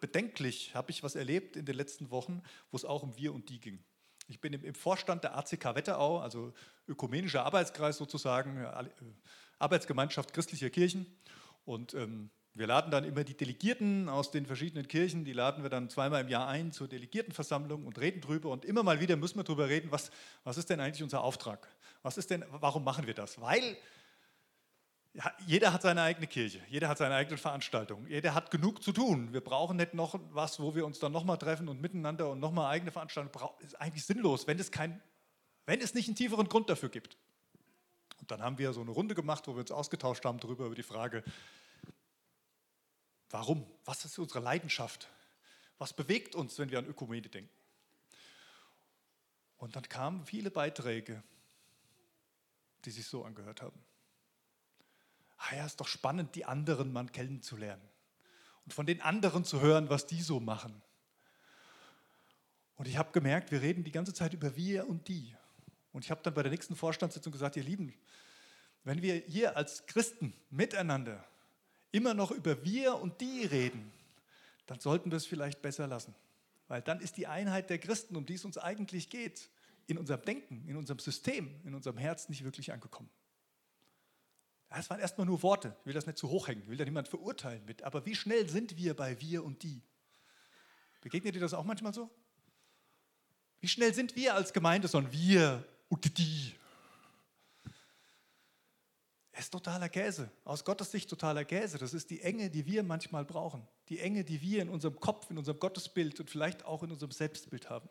bedenklich. 0.00 0.74
Habe 0.74 0.90
ich 0.90 1.02
was 1.02 1.14
erlebt 1.14 1.56
in 1.56 1.64
den 1.64 1.76
letzten 1.76 2.10
Wochen, 2.10 2.42
wo 2.70 2.76
es 2.76 2.84
auch 2.84 3.02
um 3.02 3.16
wir 3.16 3.32
und 3.32 3.48
die 3.48 3.60
ging. 3.60 3.84
Ich 4.26 4.40
bin 4.40 4.52
im, 4.52 4.74
Vorstand 4.74 5.24
der 5.24 5.36
ACK 5.38 5.74
Wetterau, 5.74 6.20
also 6.20 6.52
ökumenischer 6.86 7.44
Arbeitskreis 7.44 7.96
sozusagen, 7.96 8.58
äh, 8.58 8.84
Arbeitsgemeinschaft 9.58 10.32
christlicher 10.32 10.70
Kirchen. 10.70 11.06
Und 11.64 11.94
ähm, 11.94 12.30
wir 12.54 12.66
laden 12.66 12.90
dann 12.90 13.04
immer 13.04 13.22
die 13.24 13.36
Delegierten 13.36 14.08
aus 14.08 14.30
den 14.30 14.46
verschiedenen 14.46 14.88
Kirchen, 14.88 15.24
die 15.24 15.32
laden 15.32 15.62
wir 15.62 15.70
dann 15.70 15.90
zweimal 15.90 16.22
im 16.22 16.28
Jahr 16.28 16.48
ein 16.48 16.72
zur 16.72 16.88
Delegiertenversammlung 16.88 17.86
und 17.86 18.00
reden 18.00 18.20
drüber. 18.20 18.50
Und 18.50 18.64
immer 18.64 18.82
mal 18.82 19.00
wieder 19.00 19.16
müssen 19.16 19.38
wir 19.38 19.44
darüber 19.44 19.68
reden, 19.68 19.92
was, 19.92 20.10
was 20.44 20.58
ist 20.58 20.68
denn 20.68 20.80
eigentlich 20.80 21.02
unser 21.02 21.22
Auftrag? 21.22 21.68
Was 22.02 22.18
ist 22.18 22.30
denn, 22.30 22.44
warum 22.50 22.82
machen 22.84 23.06
wir 23.06 23.14
das? 23.14 23.40
Weil 23.40 23.76
ja, 25.14 25.32
jeder 25.46 25.72
hat 25.72 25.82
seine 25.82 26.02
eigene 26.02 26.26
Kirche, 26.26 26.60
jeder 26.68 26.88
hat 26.88 26.98
seine 26.98 27.14
eigene 27.14 27.38
Veranstaltung, 27.38 28.06
jeder 28.06 28.34
hat 28.34 28.50
genug 28.50 28.82
zu 28.82 28.92
tun. 28.92 29.32
Wir 29.32 29.40
brauchen 29.40 29.76
nicht 29.76 29.94
noch 29.94 30.18
was, 30.30 30.60
wo 30.60 30.74
wir 30.74 30.84
uns 30.86 30.98
dann 30.98 31.12
nochmal 31.12 31.38
treffen 31.38 31.68
und 31.68 31.80
miteinander 31.80 32.30
und 32.30 32.40
nochmal 32.40 32.72
eigene 32.72 32.92
Veranstaltungen. 32.92 33.50
Ist 33.60 33.80
eigentlich 33.80 34.04
sinnlos, 34.04 34.46
wenn 34.46 34.58
es, 34.58 34.70
kein, 34.70 35.00
wenn 35.66 35.80
es 35.80 35.94
nicht 35.94 36.08
einen 36.08 36.16
tieferen 36.16 36.48
Grund 36.48 36.70
dafür 36.70 36.88
gibt. 36.88 37.16
Und 38.20 38.30
dann 38.30 38.42
haben 38.42 38.58
wir 38.58 38.72
so 38.72 38.80
eine 38.80 38.90
Runde 38.90 39.14
gemacht, 39.14 39.46
wo 39.46 39.54
wir 39.54 39.60
uns 39.60 39.70
ausgetauscht 39.70 40.24
haben 40.24 40.38
darüber, 40.38 40.66
über 40.66 40.74
die 40.74 40.82
Frage, 40.82 41.24
Warum? 43.30 43.66
Was 43.84 44.04
ist 44.04 44.18
unsere 44.18 44.40
Leidenschaft? 44.40 45.08
Was 45.78 45.92
bewegt 45.92 46.34
uns, 46.34 46.58
wenn 46.58 46.70
wir 46.70 46.78
an 46.78 46.86
Ökumene 46.86 47.28
denken? 47.28 47.50
Und 49.58 49.76
dann 49.76 49.88
kamen 49.88 50.24
viele 50.24 50.50
Beiträge, 50.50 51.22
die 52.84 52.90
sich 52.90 53.06
so 53.06 53.24
angehört 53.24 53.62
haben. 53.62 53.78
Ah 55.36 55.56
ja, 55.56 55.66
ist 55.66 55.80
doch 55.80 55.88
spannend, 55.88 56.34
die 56.34 56.44
anderen 56.44 56.92
mal 56.92 57.06
kennenzulernen 57.06 57.86
und 58.64 58.72
von 58.74 58.86
den 58.86 59.00
anderen 59.00 59.44
zu 59.44 59.60
hören, 59.60 59.88
was 59.88 60.06
die 60.06 60.20
so 60.20 60.40
machen. 60.40 60.82
Und 62.76 62.86
ich 62.86 62.96
habe 62.96 63.12
gemerkt, 63.12 63.50
wir 63.50 63.62
reden 63.62 63.82
die 63.82 63.92
ganze 63.92 64.14
Zeit 64.14 64.34
über 64.34 64.54
wir 64.56 64.88
und 64.88 65.08
die. 65.08 65.34
Und 65.92 66.04
ich 66.04 66.10
habe 66.10 66.22
dann 66.22 66.34
bei 66.34 66.42
der 66.42 66.52
nächsten 66.52 66.76
Vorstandssitzung 66.76 67.32
gesagt, 67.32 67.56
ihr 67.56 67.62
Lieben, 67.62 67.94
wenn 68.84 69.02
wir 69.02 69.14
hier 69.14 69.56
als 69.56 69.86
Christen 69.86 70.32
miteinander 70.50 71.24
immer 71.92 72.14
noch 72.14 72.30
über 72.30 72.64
wir 72.64 72.96
und 72.96 73.20
die 73.20 73.44
reden, 73.44 73.92
dann 74.66 74.80
sollten 74.80 75.10
wir 75.10 75.16
es 75.16 75.26
vielleicht 75.26 75.62
besser 75.62 75.86
lassen. 75.86 76.14
Weil 76.68 76.82
dann 76.82 77.00
ist 77.00 77.16
die 77.16 77.26
Einheit 77.26 77.70
der 77.70 77.78
Christen, 77.78 78.16
um 78.16 78.26
die 78.26 78.34
es 78.34 78.44
uns 78.44 78.58
eigentlich 78.58 79.08
geht, 79.08 79.48
in 79.86 79.96
unserem 79.96 80.22
Denken, 80.22 80.64
in 80.68 80.76
unserem 80.76 80.98
System, 80.98 81.60
in 81.64 81.74
unserem 81.74 81.96
Herz 81.96 82.28
nicht 82.28 82.44
wirklich 82.44 82.72
angekommen. 82.72 83.08
Das 84.68 84.90
waren 84.90 85.00
erstmal 85.00 85.26
nur 85.26 85.42
Worte. 85.42 85.74
Ich 85.80 85.86
will 85.86 85.94
das 85.94 86.06
nicht 86.06 86.18
zu 86.18 86.28
hoch 86.28 86.48
hängen, 86.48 86.62
ich 86.62 86.68
will 86.68 86.76
da 86.76 86.84
niemand 86.84 87.08
verurteilen 87.08 87.64
mit. 87.64 87.82
Aber 87.82 88.04
wie 88.04 88.14
schnell 88.14 88.48
sind 88.48 88.76
wir 88.76 88.94
bei 88.94 89.18
wir 89.20 89.42
und 89.42 89.62
die? 89.62 89.80
Begegnet 91.00 91.34
dir 91.34 91.40
das 91.40 91.54
auch 91.54 91.64
manchmal 91.64 91.94
so? 91.94 92.10
Wie 93.60 93.68
schnell 93.68 93.94
sind 93.94 94.14
wir 94.14 94.34
als 94.34 94.52
Gemeinde 94.52 94.88
so 94.88 94.98
ein 94.98 95.10
wir 95.10 95.64
und 95.88 96.18
die? 96.18 96.54
Es 99.38 99.44
ist 99.44 99.50
totaler 99.50 99.88
Käse. 99.88 100.32
Aus 100.44 100.64
Gottes 100.64 100.90
Sicht 100.90 101.08
totaler 101.08 101.44
Käse. 101.44 101.78
Das 101.78 101.94
ist 101.94 102.10
die 102.10 102.22
Enge, 102.22 102.50
die 102.50 102.66
wir 102.66 102.82
manchmal 102.82 103.24
brauchen. 103.24 103.64
Die 103.88 104.00
Enge, 104.00 104.24
die 104.24 104.42
wir 104.42 104.60
in 104.60 104.68
unserem 104.68 104.98
Kopf, 104.98 105.30
in 105.30 105.38
unserem 105.38 105.60
Gottesbild 105.60 106.18
und 106.18 106.28
vielleicht 106.28 106.64
auch 106.64 106.82
in 106.82 106.90
unserem 106.90 107.12
Selbstbild 107.12 107.70
haben. 107.70 107.88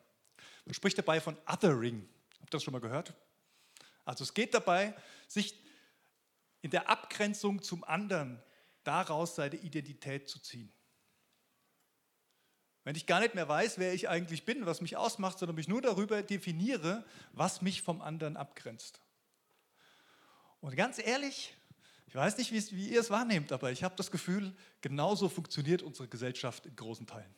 Man 0.65 0.73
spricht 0.73 0.97
dabei 0.97 1.21
von 1.21 1.37
Othering. 1.47 2.05
Habt 2.41 2.49
ihr 2.49 2.57
das 2.57 2.63
schon 2.63 2.73
mal 2.73 2.81
gehört? 2.81 3.13
Also 4.03 4.25
es 4.25 4.33
geht 4.33 4.53
dabei, 4.53 4.93
sich 5.29 5.57
in 6.63 6.71
der 6.71 6.89
Abgrenzung 6.89 7.61
zum 7.61 7.85
anderen 7.85 8.43
daraus 8.83 9.35
seine 9.35 9.55
Identität 9.55 10.27
zu 10.27 10.39
ziehen. 10.39 10.69
Wenn 12.83 12.97
ich 12.97 13.05
gar 13.05 13.21
nicht 13.21 13.35
mehr 13.35 13.47
weiß, 13.47 13.77
wer 13.77 13.93
ich 13.93 14.09
eigentlich 14.09 14.43
bin, 14.43 14.65
was 14.65 14.81
mich 14.81 14.97
ausmacht, 14.97 15.39
sondern 15.39 15.55
mich 15.55 15.69
nur 15.69 15.81
darüber 15.81 16.21
definiere, 16.23 17.05
was 17.31 17.61
mich 17.61 17.83
vom 17.83 18.01
anderen 18.01 18.35
abgrenzt. 18.35 18.99
Und 20.61 20.75
ganz 20.75 20.99
ehrlich, 20.99 21.55
ich 22.07 22.15
weiß 22.15 22.37
nicht, 22.37 22.51
wie 22.51 22.89
ihr 22.89 23.01
es 23.01 23.09
wahrnehmt, 23.09 23.51
aber 23.51 23.71
ich 23.71 23.83
habe 23.83 23.95
das 23.95 24.11
Gefühl, 24.11 24.55
genauso 24.81 25.29
funktioniert 25.29 25.81
unsere 25.81 26.07
Gesellschaft 26.07 26.65
in 26.65 26.75
großen 26.75 27.05
Teilen. 27.05 27.33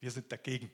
Wir 0.00 0.10
sind 0.10 0.30
dagegen. 0.30 0.70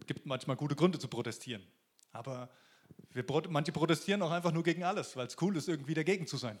Es 0.00 0.06
gibt 0.06 0.26
manchmal 0.26 0.56
gute 0.56 0.76
Gründe 0.76 0.98
zu 0.98 1.08
protestieren, 1.08 1.66
aber 2.12 2.50
wir, 3.10 3.24
manche 3.48 3.72
protestieren 3.72 4.22
auch 4.22 4.30
einfach 4.30 4.52
nur 4.52 4.62
gegen 4.62 4.84
alles, 4.84 5.16
weil 5.16 5.26
es 5.26 5.36
cool 5.40 5.56
ist, 5.56 5.68
irgendwie 5.68 5.94
dagegen 5.94 6.26
zu 6.26 6.36
sein. 6.36 6.58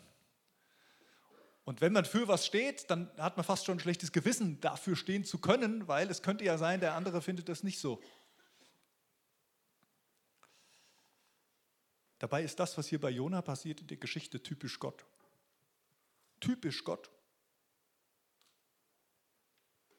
Und 1.64 1.82
wenn 1.82 1.92
man 1.92 2.06
für 2.06 2.26
was 2.28 2.46
steht, 2.46 2.90
dann 2.90 3.10
hat 3.18 3.36
man 3.36 3.44
fast 3.44 3.66
schon 3.66 3.76
ein 3.76 3.80
schlechtes 3.80 4.10
Gewissen, 4.10 4.58
dafür 4.60 4.96
stehen 4.96 5.24
zu 5.24 5.38
können, 5.38 5.86
weil 5.86 6.10
es 6.10 6.22
könnte 6.22 6.42
ja 6.42 6.56
sein, 6.56 6.80
der 6.80 6.94
andere 6.94 7.20
findet 7.20 7.50
das 7.50 7.62
nicht 7.62 7.78
so. 7.78 8.00
Dabei 12.18 12.42
ist 12.42 12.58
das, 12.58 12.76
was 12.76 12.88
hier 12.88 13.00
bei 13.00 13.10
Jona 13.10 13.42
passiert 13.42 13.80
in 13.80 13.86
der 13.86 13.96
Geschichte, 13.96 14.42
typisch 14.42 14.78
Gott. 14.78 15.04
Typisch 16.40 16.84
Gott. 16.84 17.10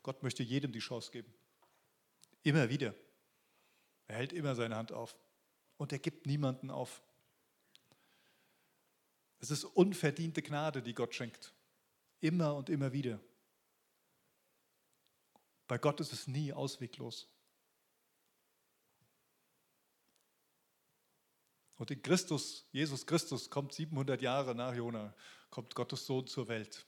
Gott 0.04 0.24
möchte 0.24 0.44
jedem 0.44 0.72
die 0.72 0.80
Chance 0.80 1.12
geben. 1.12 1.34
Immer 2.44 2.70
wieder. 2.70 2.94
Er 4.08 4.18
hält 4.18 4.34
immer 4.34 4.56
seine 4.56 4.76
Hand 4.76 4.92
auf. 4.92 5.16
Und 5.78 5.92
er 5.92 6.00
gibt 6.00 6.26
niemanden 6.26 6.72
auf. 6.72 7.02
Es 9.40 9.52
ist 9.52 9.64
unverdiente 9.64 10.42
Gnade, 10.42 10.82
die 10.82 10.94
Gott 10.94 11.16
schenkt. 11.16 11.54
Immer 12.20 12.56
und 12.56 12.70
immer 12.70 12.92
wieder. 12.92 13.20
Bei 15.68 15.78
Gott 15.78 16.00
ist 16.02 16.12
es 16.12 16.28
nie 16.28 16.52
ausweglos. 16.52 17.28
Und 21.80 21.90
in 21.92 22.02
Christus, 22.02 22.66
Jesus 22.74 23.06
Christus, 23.06 23.50
kommt 23.50 23.74
700 23.74 24.22
Jahre 24.22 24.54
nach 24.54 24.76
Jona, 24.76 25.14
kommt 25.50 25.74
Gottes 25.76 26.06
Sohn 26.06 26.28
zur 26.28 26.50
Welt. 26.50 26.86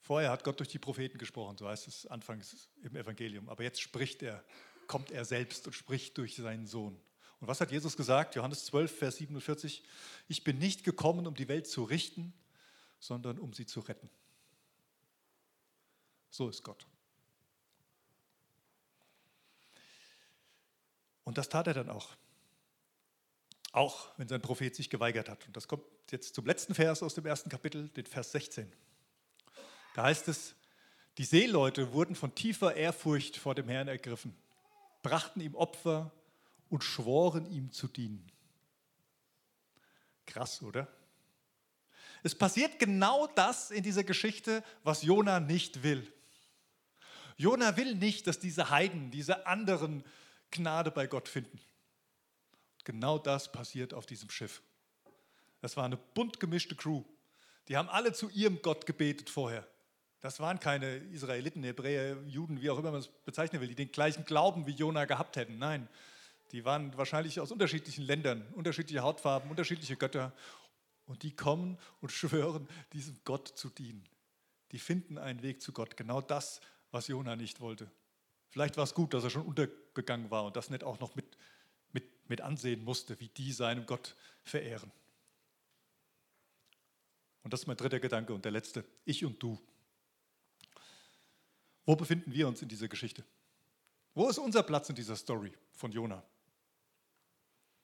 Vorher 0.00 0.30
hat 0.30 0.44
Gott 0.44 0.60
durch 0.60 0.68
die 0.68 0.78
Propheten 0.78 1.18
gesprochen, 1.18 1.58
so 1.58 1.68
heißt 1.68 1.88
es 1.88 2.06
anfangs 2.06 2.68
im 2.82 2.94
Evangelium. 2.94 3.48
Aber 3.48 3.64
jetzt 3.64 3.80
spricht 3.80 4.22
er, 4.22 4.44
kommt 4.86 5.10
er 5.10 5.24
selbst 5.24 5.66
und 5.66 5.72
spricht 5.72 6.16
durch 6.16 6.36
seinen 6.36 6.68
Sohn. 6.68 6.94
Und 7.40 7.48
was 7.48 7.60
hat 7.60 7.72
Jesus 7.72 7.96
gesagt? 7.96 8.36
Johannes 8.36 8.66
12, 8.66 8.96
Vers 8.96 9.16
47. 9.16 9.82
Ich 10.28 10.44
bin 10.44 10.58
nicht 10.58 10.84
gekommen, 10.84 11.26
um 11.26 11.34
die 11.34 11.48
Welt 11.48 11.66
zu 11.66 11.82
richten, 11.82 12.32
sondern 13.00 13.40
um 13.40 13.52
sie 13.52 13.66
zu 13.66 13.80
retten. 13.80 14.08
So 16.30 16.48
ist 16.48 16.62
Gott. 16.62 16.86
Und 21.24 21.38
das 21.38 21.48
tat 21.48 21.66
er 21.66 21.74
dann 21.74 21.90
auch. 21.90 22.16
Auch 23.72 24.10
wenn 24.18 24.28
sein 24.28 24.40
Prophet 24.40 24.74
sich 24.74 24.88
geweigert 24.88 25.28
hat. 25.28 25.46
Und 25.46 25.56
das 25.56 25.66
kommt 25.66 25.84
jetzt 26.10 26.34
zum 26.34 26.46
letzten 26.46 26.74
Vers 26.74 27.02
aus 27.02 27.14
dem 27.14 27.26
ersten 27.26 27.50
Kapitel, 27.50 27.88
den 27.88 28.06
Vers 28.06 28.32
16. 28.32 28.70
Da 29.94 30.04
heißt 30.04 30.28
es, 30.28 30.54
die 31.18 31.24
Seeleute 31.24 31.92
wurden 31.92 32.14
von 32.14 32.34
tiefer 32.34 32.74
Ehrfurcht 32.74 33.36
vor 33.36 33.54
dem 33.54 33.68
Herrn 33.68 33.88
ergriffen, 33.88 34.36
brachten 35.02 35.40
ihm 35.40 35.54
Opfer 35.54 36.12
und 36.68 36.82
schworen 36.82 37.46
ihm 37.46 37.72
zu 37.72 37.88
dienen. 37.88 38.30
Krass, 40.26 40.62
oder? 40.62 40.88
Es 42.22 42.34
passiert 42.34 42.78
genau 42.78 43.26
das 43.28 43.70
in 43.70 43.82
dieser 43.82 44.02
Geschichte, 44.02 44.64
was 44.82 45.02
Jona 45.02 45.40
nicht 45.40 45.82
will. 45.82 46.10
Jona 47.36 47.76
will 47.76 47.94
nicht, 47.94 48.26
dass 48.26 48.38
diese 48.38 48.70
Heiden, 48.70 49.10
diese 49.10 49.46
anderen 49.46 50.04
Gnade 50.54 50.90
bei 50.90 51.06
Gott 51.06 51.28
finden. 51.28 51.60
Genau 52.84 53.18
das 53.18 53.50
passiert 53.50 53.92
auf 53.92 54.06
diesem 54.06 54.30
Schiff. 54.30 54.62
Das 55.60 55.76
war 55.76 55.84
eine 55.84 55.96
bunt 55.96 56.40
gemischte 56.40 56.76
Crew. 56.76 57.02
Die 57.68 57.76
haben 57.76 57.88
alle 57.88 58.12
zu 58.12 58.28
ihrem 58.30 58.60
Gott 58.62 58.86
gebetet 58.86 59.30
vorher. 59.30 59.66
Das 60.20 60.40
waren 60.40 60.60
keine 60.60 60.96
Israeliten, 60.96 61.62
Hebräer, 61.64 62.16
Juden, 62.26 62.62
wie 62.62 62.70
auch 62.70 62.78
immer 62.78 62.90
man 62.90 63.00
es 63.00 63.08
bezeichnen 63.08 63.60
will, 63.60 63.68
die 63.68 63.74
den 63.74 63.92
gleichen 63.92 64.24
Glauben 64.24 64.66
wie 64.66 64.72
Jona 64.72 65.04
gehabt 65.04 65.36
hätten. 65.36 65.58
Nein, 65.58 65.88
die 66.52 66.64
waren 66.64 66.96
wahrscheinlich 66.96 67.40
aus 67.40 67.50
unterschiedlichen 67.50 68.04
Ländern, 68.04 68.46
unterschiedliche 68.52 69.02
Hautfarben, 69.02 69.50
unterschiedliche 69.50 69.96
Götter. 69.96 70.32
Und 71.06 71.22
die 71.22 71.34
kommen 71.34 71.78
und 72.00 72.12
schwören, 72.12 72.68
diesem 72.92 73.18
Gott 73.24 73.48
zu 73.48 73.68
dienen. 73.68 74.04
Die 74.72 74.78
finden 74.78 75.18
einen 75.18 75.42
Weg 75.42 75.60
zu 75.60 75.72
Gott. 75.72 75.96
Genau 75.96 76.20
das, 76.20 76.60
was 76.90 77.08
Jona 77.08 77.36
nicht 77.36 77.60
wollte. 77.60 77.90
Vielleicht 78.48 78.76
war 78.76 78.84
es 78.84 78.94
gut, 78.94 79.14
dass 79.14 79.24
er 79.24 79.30
schon 79.30 79.46
untergegangen 79.94 80.30
war 80.30 80.44
und 80.44 80.56
das 80.56 80.70
nicht 80.70 80.82
auch 80.82 80.98
noch 80.98 81.14
mit, 81.14 81.36
mit, 81.92 82.04
mit 82.28 82.40
ansehen 82.40 82.82
musste, 82.84 83.18
wie 83.20 83.28
die 83.28 83.52
seinem 83.52 83.86
Gott 83.86 84.16
verehren. 84.42 84.90
Und 87.44 87.52
das 87.52 87.60
ist 87.60 87.66
mein 87.66 87.76
dritter 87.76 88.00
Gedanke 88.00 88.34
und 88.34 88.44
der 88.44 88.52
letzte. 88.52 88.84
Ich 89.04 89.24
und 89.24 89.40
du. 89.42 89.60
Wo 91.86 91.94
befinden 91.94 92.32
wir 92.32 92.48
uns 92.48 92.62
in 92.62 92.68
dieser 92.68 92.88
Geschichte? 92.88 93.22
Wo 94.14 94.28
ist 94.28 94.38
unser 94.38 94.62
Platz 94.62 94.88
in 94.88 94.96
dieser 94.96 95.16
Story 95.16 95.52
von 95.74 95.92
Jona? 95.92 96.22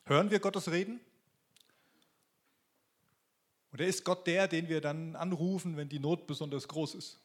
Hören 0.05 0.31
wir 0.31 0.41
Gottes 0.41 0.71
Reden? 0.71 1.01
Oder 3.73 3.87
ist 3.87 4.05
Gott 4.05 4.27
der, 4.27 4.49
den 4.49 4.69
wir 4.69 4.81
dann 4.81 5.15
anrufen, 5.15 5.77
wenn 5.77 5.89
die 5.89 6.01
Not 6.01 6.27
besonders 6.27 6.67
groß 6.67 6.95
ist? 6.97 7.21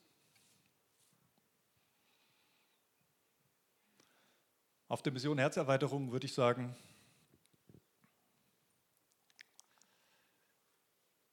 Auf 4.95 5.01
der 5.01 5.11
Mission 5.11 5.37
Herzerweiterung 5.37 6.13
würde 6.13 6.25
ich 6.25 6.33
sagen, 6.33 6.73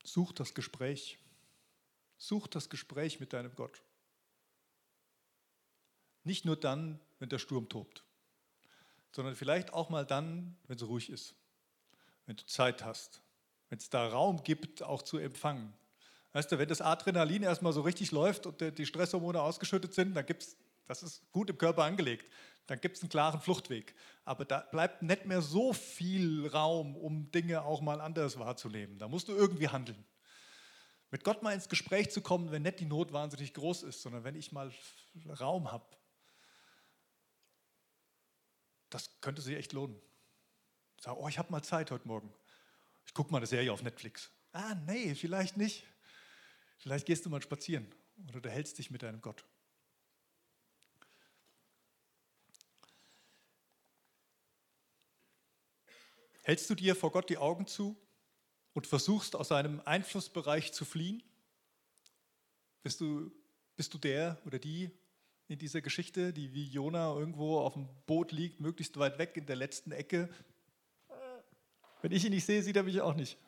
such 0.02 0.32
das 0.32 0.52
Gespräch. 0.52 1.20
Such 2.18 2.48
das 2.48 2.70
Gespräch 2.70 3.20
mit 3.20 3.32
deinem 3.32 3.54
Gott. 3.54 3.80
Nicht 6.24 6.44
nur 6.44 6.56
dann, 6.56 6.98
wenn 7.20 7.28
der 7.28 7.38
Sturm 7.38 7.68
tobt, 7.68 8.02
sondern 9.12 9.36
vielleicht 9.36 9.72
auch 9.72 9.90
mal 9.90 10.04
dann, 10.04 10.56
wenn 10.66 10.74
es 10.74 10.82
ruhig 10.82 11.08
ist, 11.08 11.36
wenn 12.26 12.34
du 12.34 12.44
Zeit 12.46 12.82
hast, 12.82 13.22
wenn 13.68 13.78
es 13.78 13.88
da 13.88 14.08
Raum 14.08 14.42
gibt, 14.42 14.82
auch 14.82 15.02
zu 15.02 15.18
empfangen. 15.18 15.72
Weißt 16.32 16.50
du, 16.50 16.58
wenn 16.58 16.68
das 16.68 16.80
Adrenalin 16.80 17.44
erstmal 17.44 17.72
so 17.72 17.82
richtig 17.82 18.10
läuft 18.10 18.44
und 18.44 18.60
die 18.60 18.86
Stresshormone 18.86 19.40
ausgeschüttet 19.40 19.94
sind, 19.94 20.14
dann 20.14 20.26
gibt 20.26 20.42
es, 20.42 20.56
das 20.92 21.02
ist 21.02 21.32
gut 21.32 21.48
im 21.48 21.56
Körper 21.56 21.84
angelegt, 21.84 22.30
dann 22.66 22.80
gibt 22.80 22.96
es 22.96 23.02
einen 23.02 23.08
klaren 23.08 23.40
Fluchtweg. 23.40 23.94
Aber 24.24 24.44
da 24.44 24.60
bleibt 24.60 25.02
nicht 25.02 25.24
mehr 25.24 25.40
so 25.40 25.72
viel 25.72 26.46
Raum, 26.46 26.96
um 26.96 27.30
Dinge 27.30 27.62
auch 27.62 27.80
mal 27.80 28.00
anders 28.00 28.38
wahrzunehmen. 28.38 28.98
Da 28.98 29.08
musst 29.08 29.28
du 29.28 29.32
irgendwie 29.32 29.68
handeln. 29.68 30.04
Mit 31.10 31.24
Gott 31.24 31.42
mal 31.42 31.52
ins 31.52 31.68
Gespräch 31.68 32.10
zu 32.10 32.20
kommen, 32.20 32.52
wenn 32.52 32.62
nicht 32.62 32.80
die 32.80 32.84
Not 32.84 33.12
wahnsinnig 33.12 33.52
groß 33.54 33.82
ist, 33.84 34.02
sondern 34.02 34.24
wenn 34.24 34.34
ich 34.34 34.52
mal 34.52 34.72
Raum 35.40 35.72
habe, 35.72 35.84
das 38.90 39.18
könnte 39.20 39.40
sich 39.40 39.56
echt 39.56 39.72
lohnen. 39.72 40.00
Sag, 41.00 41.16
oh, 41.16 41.28
ich 41.28 41.38
habe 41.38 41.50
mal 41.50 41.62
Zeit 41.62 41.90
heute 41.90 42.06
Morgen. 42.06 42.32
Ich 43.06 43.14
gucke 43.14 43.32
mal 43.32 43.38
eine 43.38 43.46
Serie 43.46 43.72
auf 43.72 43.82
Netflix. 43.82 44.30
Ah, 44.52 44.74
nee, 44.86 45.14
vielleicht 45.14 45.56
nicht. 45.56 45.84
Vielleicht 46.78 47.06
gehst 47.06 47.24
du 47.24 47.30
mal 47.30 47.42
spazieren 47.42 47.92
oder 48.28 48.40
du 48.40 48.50
hältst 48.50 48.78
dich 48.78 48.90
mit 48.90 49.02
deinem 49.02 49.20
Gott. 49.20 49.44
Hältst 56.42 56.68
du 56.68 56.74
dir 56.74 56.96
vor 56.96 57.12
Gott 57.12 57.30
die 57.30 57.38
Augen 57.38 57.66
zu 57.66 57.96
und 58.74 58.86
versuchst 58.86 59.36
aus 59.36 59.48
seinem 59.48 59.80
Einflussbereich 59.84 60.72
zu 60.72 60.84
fliehen? 60.84 61.22
Bist 62.82 63.00
du, 63.00 63.30
bist 63.76 63.94
du 63.94 63.98
der 63.98 64.40
oder 64.44 64.58
die, 64.58 64.90
in 65.48 65.58
dieser 65.58 65.80
Geschichte, 65.80 66.32
die 66.32 66.52
wie 66.52 66.64
Jona 66.64 67.14
irgendwo 67.14 67.60
auf 67.60 67.74
dem 67.74 67.88
Boot 68.06 68.32
liegt, 68.32 68.60
möglichst 68.60 68.98
weit 68.98 69.18
weg 69.18 69.36
in 69.36 69.46
der 69.46 69.56
letzten 69.56 69.92
Ecke. 69.92 70.28
Wenn 72.00 72.10
ich 72.10 72.24
ihn 72.24 72.32
nicht 72.32 72.46
sehe, 72.46 72.62
sieht 72.62 72.76
er 72.76 72.82
mich 72.82 73.00
auch 73.00 73.14
nicht. 73.14 73.38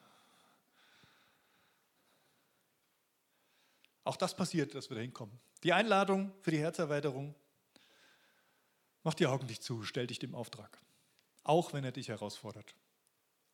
Auch 4.04 4.16
das 4.16 4.36
passiert, 4.36 4.74
dass 4.74 4.90
wir 4.90 4.96
da 4.96 5.00
hinkommen. 5.00 5.40
Die 5.62 5.72
Einladung 5.72 6.32
für 6.42 6.50
die 6.50 6.58
Herzerweiterung, 6.58 7.34
mach 9.02 9.14
die 9.14 9.26
Augen 9.26 9.46
nicht 9.46 9.62
zu, 9.62 9.82
stell 9.82 10.06
dich 10.06 10.18
dem 10.18 10.34
Auftrag. 10.34 10.78
Auch 11.42 11.72
wenn 11.72 11.84
er 11.84 11.92
dich 11.92 12.08
herausfordert. 12.08 12.74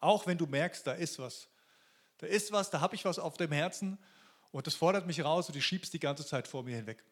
Auch 0.00 0.26
wenn 0.26 0.38
du 0.38 0.46
merkst, 0.46 0.86
da 0.86 0.92
ist 0.92 1.18
was. 1.18 1.48
Da 2.18 2.26
ist 2.26 2.52
was, 2.52 2.70
da 2.70 2.80
habe 2.80 2.94
ich 2.94 3.04
was 3.04 3.18
auf 3.18 3.36
dem 3.36 3.52
Herzen 3.52 3.98
und 4.50 4.66
das 4.66 4.74
fordert 4.74 5.06
mich 5.06 5.24
raus 5.24 5.48
und 5.48 5.56
ich 5.56 5.64
schiebst 5.64 5.92
die 5.92 6.00
ganze 6.00 6.26
Zeit 6.26 6.48
vor 6.48 6.62
mir 6.62 6.76
hinweg. 6.76 7.04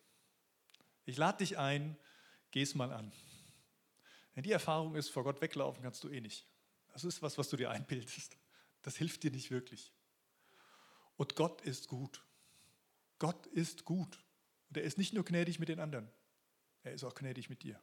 Ich 1.04 1.16
lade 1.16 1.38
dich 1.38 1.56
ein, 1.56 1.96
geh 2.50 2.62
es 2.62 2.74
mal 2.74 2.92
an. 2.92 3.12
Wenn 4.34 4.42
die 4.42 4.52
Erfahrung 4.52 4.94
ist, 4.94 5.08
vor 5.08 5.24
Gott 5.24 5.40
weglaufen 5.40 5.82
kannst 5.82 6.04
du 6.04 6.08
eh 6.08 6.20
nicht. 6.20 6.46
Das 6.92 7.04
ist 7.04 7.22
was, 7.22 7.38
was 7.38 7.48
du 7.48 7.56
dir 7.56 7.70
einbildest. 7.70 8.36
Das 8.82 8.96
hilft 8.96 9.22
dir 9.22 9.30
nicht 9.30 9.50
wirklich. 9.50 9.92
Und 11.16 11.34
Gott 11.34 11.62
ist 11.62 11.88
gut. 11.88 12.22
Gott 13.18 13.46
ist 13.46 13.84
gut. 13.84 14.18
Und 14.68 14.76
er 14.76 14.82
ist 14.82 14.98
nicht 14.98 15.14
nur 15.14 15.24
gnädig 15.24 15.58
mit 15.58 15.68
den 15.68 15.80
anderen, 15.80 16.08
er 16.82 16.92
ist 16.92 17.04
auch 17.04 17.14
gnädig 17.14 17.50
mit 17.50 17.62
dir. 17.62 17.80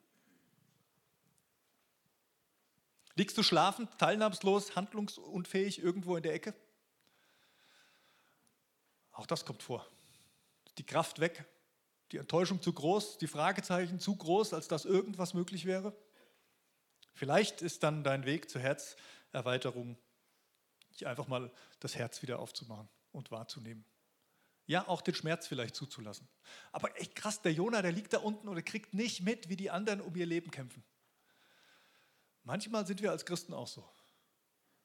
Liegst 3.16 3.38
du 3.38 3.44
schlafend, 3.44 3.98
teilnahmslos, 3.98 4.76
handlungsunfähig 4.76 5.80
irgendwo 5.80 6.18
in 6.18 6.24
der 6.24 6.34
Ecke? 6.34 6.54
Auch 9.14 9.26
das 9.26 9.46
kommt 9.46 9.64
vor. 9.64 9.88
Die 10.78 10.86
Kraft 10.86 11.20
weg, 11.20 11.46
die 12.12 12.18
Enttäuschung 12.18 12.62
zu 12.62 12.74
groß, 12.74 13.18
die 13.18 13.28
Fragezeichen 13.28 14.02
zu 14.02 14.16
groß, 14.16 14.54
als 14.54 14.68
dass 14.68 14.84
irgendwas 14.84 15.34
möglich 15.34 15.66
wäre? 15.66 15.96
Vielleicht 17.14 17.62
ist 17.62 17.84
dann 17.84 18.04
dein 18.04 18.26
Weg 18.26 18.50
zur 18.50 18.60
Herzerweiterung, 18.60 19.98
einfach 21.06 21.28
mal 21.28 21.52
das 21.80 21.96
Herz 21.96 22.22
wieder 22.22 22.40
aufzumachen 22.40 22.90
und 23.14 23.32
wahrzunehmen. 23.32 23.86
Ja, 24.68 24.88
auch 24.88 25.02
den 25.02 25.16
Schmerz 25.16 25.48
vielleicht 25.48 25.76
zuzulassen. 25.76 26.28
Aber 26.74 27.00
echt 27.00 27.16
krass, 27.16 27.42
der 27.42 27.54
Jonah, 27.54 27.82
der 27.82 27.92
liegt 27.92 28.14
da 28.14 28.18
unten 28.18 28.50
und 28.50 28.66
kriegt 28.66 28.94
nicht 28.94 29.22
mit, 29.22 29.48
wie 29.48 29.56
die 29.56 29.70
anderen 29.70 30.02
um 30.02 30.14
ihr 30.16 30.26
Leben 30.26 30.52
kämpfen. 30.52 30.84
Manchmal 32.46 32.86
sind 32.88 33.02
wir 33.02 33.12
als 33.12 33.26
Christen 33.26 33.54
auch 33.54 33.68
so. 33.68 33.88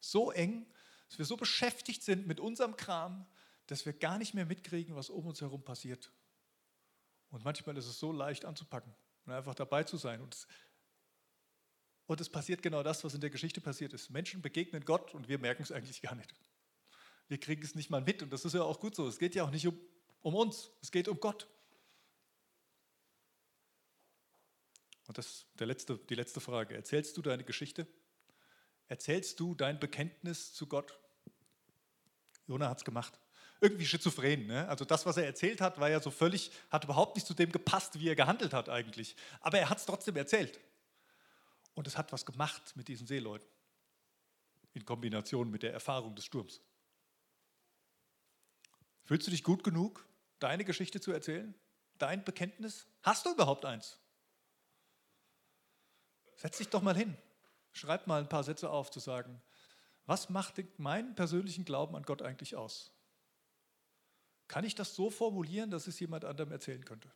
So 0.01 0.33
eng, 0.33 0.67
dass 1.09 1.19
wir 1.19 1.27
so 1.27 1.37
beschäftigt 1.37 2.03
sind 2.03 2.27
mit 2.27 2.41
unserem 2.41 2.77
Kram, 2.77 3.27
dass 3.67 3.87
wir 3.87 3.93
gar 3.93 4.19
nicht 4.19 4.35
mehr 4.35 4.47
mitkriegen, 4.47 4.97
was 4.97 5.11
um 5.11 5.27
uns 5.27 5.41
herum 5.41 5.63
passiert. 5.63 6.11
Und 7.31 7.45
manchmal 7.45 7.77
ist 7.77 7.87
es 7.87 7.99
so 7.99 8.11
leicht 8.11 8.45
anzupacken 8.45 8.93
und 9.27 9.33
einfach 9.33 9.55
dabei 9.55 9.85
zu 9.85 9.99
sein. 9.99 10.21
Und 10.21 10.35
es, 10.35 10.49
und 12.07 12.21
es 12.21 12.29
passiert 12.29 12.63
genau 12.63 12.83
das, 12.83 13.05
was 13.05 13.15
in 13.15 13.21
der 13.21 13.31
Geschichte 13.31 13.61
passiert 13.61 13.93
ist. 13.93 14.11
Menschen 14.11 14.43
begegnen 14.43 14.85
Gott 14.85 15.15
und 15.15 15.29
wir 15.29 15.39
merken 15.39 15.63
es 15.63 15.71
eigentlich 15.71 16.03
gar 16.03 16.15
nicht. 16.15 16.35
Wir 17.29 17.39
kriegen 17.39 17.63
es 17.63 17.75
nicht 17.75 17.91
mal 17.91 18.01
mit 18.01 18.23
und 18.23 18.33
das 18.33 18.45
ist 18.45 18.55
ja 18.55 18.63
auch 18.63 18.81
gut 18.81 18.97
so. 18.97 19.07
Es 19.07 19.19
geht 19.19 19.35
ja 19.35 19.45
auch 19.45 19.51
nicht 19.51 19.67
um, 19.67 19.79
um 20.23 20.35
uns, 20.35 20.73
es 20.83 20.91
geht 20.91 21.07
um 21.07 21.21
Gott. 21.21 21.47
Und 25.11 25.19
das 25.19 25.27
ist 25.27 25.47
letzte, 25.59 25.99
die 25.99 26.15
letzte 26.15 26.41
Frage. 26.41 26.77
Erzählst 26.77 27.17
du 27.17 27.23
deine 27.23 27.43
Geschichte? 27.43 27.85
Erzählst 28.87 29.41
du 29.41 29.57
dein 29.57 29.81
Bekenntnis 29.81 30.55
zu 30.55 30.69
Gott? 30.69 30.97
Jona 32.47 32.69
hat 32.69 32.79
es 32.79 32.85
gemacht 32.85 33.19
irgendwie 33.61 33.87
schizophren. 33.87 34.47
Ne? 34.47 34.69
Also 34.69 34.85
das, 34.85 35.05
was 35.07 35.17
er 35.17 35.27
erzählt 35.27 35.61
hat, 35.61 35.81
war 35.81 35.91
ja 35.91 35.99
so 35.99 36.13
völlig, 36.13 36.53
hat 36.71 36.85
überhaupt 36.85 37.17
nicht 37.17 37.27
zu 37.27 37.35
dem 37.35 37.51
gepasst, 37.51 37.99
wie 37.99 38.09
er 38.09 38.15
gehandelt 38.15 38.53
hat 38.53 38.69
eigentlich. 38.69 39.17
Aber 39.41 39.59
er 39.59 39.69
hat 39.69 39.79
es 39.79 39.85
trotzdem 39.85 40.15
erzählt. 40.15 40.61
Und 41.75 41.89
es 41.89 41.99
hat 41.99 42.13
was 42.13 42.25
gemacht 42.25 42.77
mit 42.77 42.87
diesen 42.87 43.09
Seeleuten. 43.09 43.49
In 44.75 44.85
Kombination 44.85 45.51
mit 45.51 45.65
der 45.65 45.73
Erfahrung 45.73 46.15
des 46.15 46.25
Sturms. 46.25 46.61
Fühlst 49.07 49.27
du 49.27 49.33
dich 49.33 49.43
gut 49.43 49.65
genug, 49.65 50.07
deine 50.39 50.65
Geschichte 50.65 51.01
zu 51.01 51.11
erzählen? 51.11 51.53
Dein 51.99 52.25
Bekenntnis? 52.25 52.87
Hast 53.03 53.27
du 53.27 53.33
überhaupt 53.33 53.65
eins? 53.65 53.99
Setz 56.41 56.57
dich 56.57 56.71
doch 56.71 56.81
mal 56.81 56.97
hin. 56.97 57.15
Schreib 57.71 58.07
mal 58.07 58.23
ein 58.23 58.29
paar 58.31 58.45
Sätze 58.45 58.71
auf, 58.71 58.91
zu 58.91 58.99
sagen, 58.99 59.43
was 60.07 60.31
macht 60.31 60.55
meinen 60.79 61.15
persönlichen 61.15 61.67
Glauben 61.67 61.95
an 61.95 62.03
Gott 62.03 62.23
eigentlich 62.23 62.57
aus? 62.57 62.93
Kann 64.49 64.65
ich 64.65 64.75
das 64.75 64.95
so 64.95 65.11
formulieren, 65.11 65.71
dass 65.71 65.87
es 65.87 66.01
jemand 66.01 66.25
anderem 66.25 66.51
erzählen 66.51 66.83
könnte? 66.83 67.13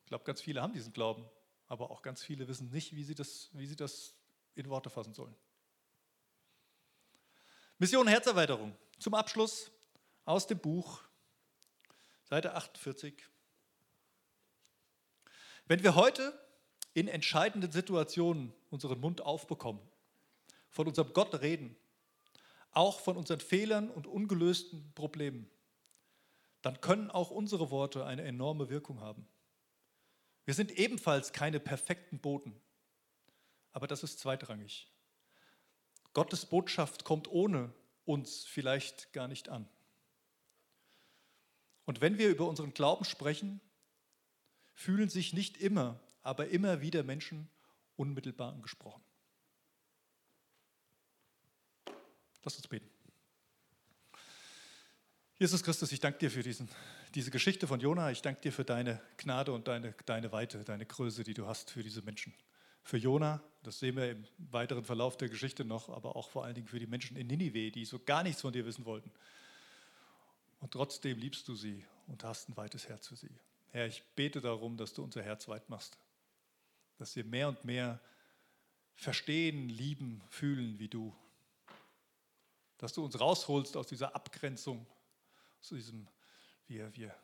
Ich 0.00 0.06
glaube, 0.06 0.24
ganz 0.24 0.40
viele 0.40 0.62
haben 0.62 0.72
diesen 0.72 0.94
Glauben, 0.94 1.28
aber 1.66 1.90
auch 1.90 2.00
ganz 2.00 2.22
viele 2.22 2.48
wissen 2.48 2.70
nicht, 2.70 2.96
wie 2.96 3.04
sie 3.04 3.14
das, 3.14 3.50
wie 3.52 3.66
sie 3.66 3.76
das 3.76 4.14
in 4.54 4.70
Worte 4.70 4.88
fassen 4.88 5.12
sollen. 5.12 5.36
Mission 7.76 8.08
Herzerweiterung. 8.08 8.74
Zum 8.98 9.12
Abschluss 9.12 9.70
aus 10.24 10.46
dem 10.46 10.58
Buch, 10.58 11.02
Seite 12.24 12.54
48. 12.54 13.28
Wenn 15.66 15.82
wir 15.82 15.96
heute 15.96 16.45
in 16.96 17.08
entscheidenden 17.08 17.70
Situationen 17.70 18.54
unseren 18.70 18.98
Mund 19.00 19.20
aufbekommen, 19.20 19.82
von 20.70 20.86
unserem 20.86 21.12
Gott 21.12 21.42
reden, 21.42 21.76
auch 22.70 23.00
von 23.00 23.18
unseren 23.18 23.40
Fehlern 23.40 23.90
und 23.90 24.06
ungelösten 24.06 24.92
Problemen, 24.94 25.50
dann 26.62 26.80
können 26.80 27.10
auch 27.10 27.30
unsere 27.30 27.70
Worte 27.70 28.06
eine 28.06 28.22
enorme 28.22 28.70
Wirkung 28.70 29.00
haben. 29.00 29.28
Wir 30.46 30.54
sind 30.54 30.70
ebenfalls 30.70 31.34
keine 31.34 31.60
perfekten 31.60 32.18
Boten, 32.18 32.58
aber 33.72 33.86
das 33.86 34.02
ist 34.02 34.18
zweitrangig. 34.18 34.90
Gottes 36.14 36.46
Botschaft 36.46 37.04
kommt 37.04 37.28
ohne 37.28 37.74
uns 38.06 38.46
vielleicht 38.46 39.12
gar 39.12 39.28
nicht 39.28 39.50
an. 39.50 39.68
Und 41.84 42.00
wenn 42.00 42.16
wir 42.16 42.30
über 42.30 42.48
unseren 42.48 42.72
Glauben 42.72 43.04
sprechen, 43.04 43.60
fühlen 44.72 45.10
sich 45.10 45.34
nicht 45.34 45.58
immer, 45.58 46.00
aber 46.26 46.48
immer 46.48 46.80
wieder 46.80 47.02
Menschen 47.04 47.48
unmittelbar 47.96 48.52
angesprochen. 48.52 49.02
Lass 52.42 52.56
uns 52.56 52.68
beten. 52.68 52.88
Jesus 55.38 55.62
Christus, 55.62 55.92
ich 55.92 56.00
danke 56.00 56.18
dir 56.18 56.30
für 56.30 56.42
diesen, 56.42 56.68
diese 57.14 57.30
Geschichte 57.30 57.66
von 57.66 57.78
Jona. 57.78 58.10
Ich 58.10 58.22
danke 58.22 58.40
dir 58.40 58.52
für 58.52 58.64
deine 58.64 59.00
Gnade 59.18 59.52
und 59.52 59.68
deine, 59.68 59.94
deine 60.06 60.32
Weite, 60.32 60.64
deine 60.64 60.86
Größe, 60.86 61.24
die 61.24 61.34
du 61.34 61.46
hast 61.46 61.70
für 61.70 61.82
diese 61.82 62.02
Menschen. 62.02 62.34
Für 62.82 62.96
Jona, 62.96 63.42
das 63.62 63.78
sehen 63.78 63.96
wir 63.96 64.12
im 64.12 64.26
weiteren 64.38 64.84
Verlauf 64.84 65.16
der 65.16 65.28
Geschichte 65.28 65.64
noch, 65.64 65.88
aber 65.90 66.16
auch 66.16 66.30
vor 66.30 66.44
allen 66.44 66.54
Dingen 66.54 66.68
für 66.68 66.78
die 66.78 66.86
Menschen 66.86 67.16
in 67.16 67.26
Ninive, 67.26 67.70
die 67.70 67.84
so 67.84 67.98
gar 67.98 68.22
nichts 68.22 68.40
von 68.40 68.52
dir 68.52 68.64
wissen 68.64 68.84
wollten. 68.84 69.12
Und 70.60 70.72
trotzdem 70.72 71.18
liebst 71.18 71.46
du 71.48 71.54
sie 71.54 71.84
und 72.06 72.24
hast 72.24 72.48
ein 72.48 72.56
weites 72.56 72.88
Herz 72.88 73.08
für 73.08 73.16
sie. 73.16 73.36
Herr, 73.72 73.86
ich 73.86 74.02
bete 74.14 74.40
darum, 74.40 74.76
dass 74.76 74.94
du 74.94 75.02
unser 75.02 75.22
Herz 75.22 75.48
weit 75.48 75.68
machst, 75.68 75.98
dass 76.98 77.16
wir 77.16 77.24
mehr 77.24 77.48
und 77.48 77.64
mehr 77.64 78.00
verstehen, 78.94 79.68
lieben, 79.68 80.22
fühlen 80.30 80.78
wie 80.78 80.88
du 80.88 81.14
dass 82.78 82.92
du 82.92 83.04
uns 83.04 83.18
rausholst 83.18 83.76
aus 83.76 83.86
dieser 83.86 84.14
Abgrenzung, 84.14 84.86
aus 85.60 85.68
diesem, 85.68 86.06
wir, 86.66 86.94
wir 86.94 87.14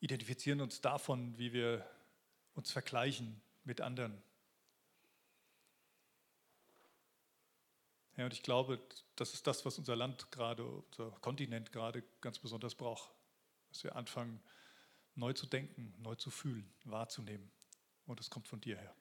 identifizieren 0.00 0.60
uns 0.60 0.80
davon, 0.80 1.36
wie 1.38 1.52
wir 1.52 1.84
uns 2.54 2.70
vergleichen 2.70 3.40
mit 3.64 3.80
anderen. 3.80 4.22
Ja, 8.16 8.26
und 8.26 8.32
ich 8.32 8.42
glaube, 8.42 8.80
das 9.16 9.34
ist 9.34 9.46
das, 9.46 9.64
was 9.64 9.78
unser 9.78 9.96
Land 9.96 10.30
gerade, 10.30 10.64
unser 10.64 11.10
Kontinent 11.20 11.72
gerade 11.72 12.04
ganz 12.20 12.38
besonders 12.38 12.76
braucht. 12.76 13.10
Dass 13.70 13.82
wir 13.82 13.96
anfangen, 13.96 14.40
neu 15.16 15.32
zu 15.32 15.46
denken, 15.46 15.92
neu 15.98 16.14
zu 16.14 16.30
fühlen, 16.30 16.72
wahrzunehmen. 16.84 17.50
Und 18.06 18.20
das 18.20 18.30
kommt 18.30 18.48
von 18.48 18.60
dir 18.60 18.76
her. 18.76 18.94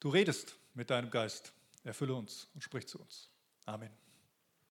Du 0.00 0.08
redest 0.08 0.56
mit 0.74 0.90
deinem 0.90 1.10
Geist. 1.10 1.52
Erfülle 1.84 2.14
uns 2.14 2.48
und 2.54 2.62
sprich 2.62 2.86
zu 2.86 3.00
uns. 3.00 3.30
Amen. 3.66 3.90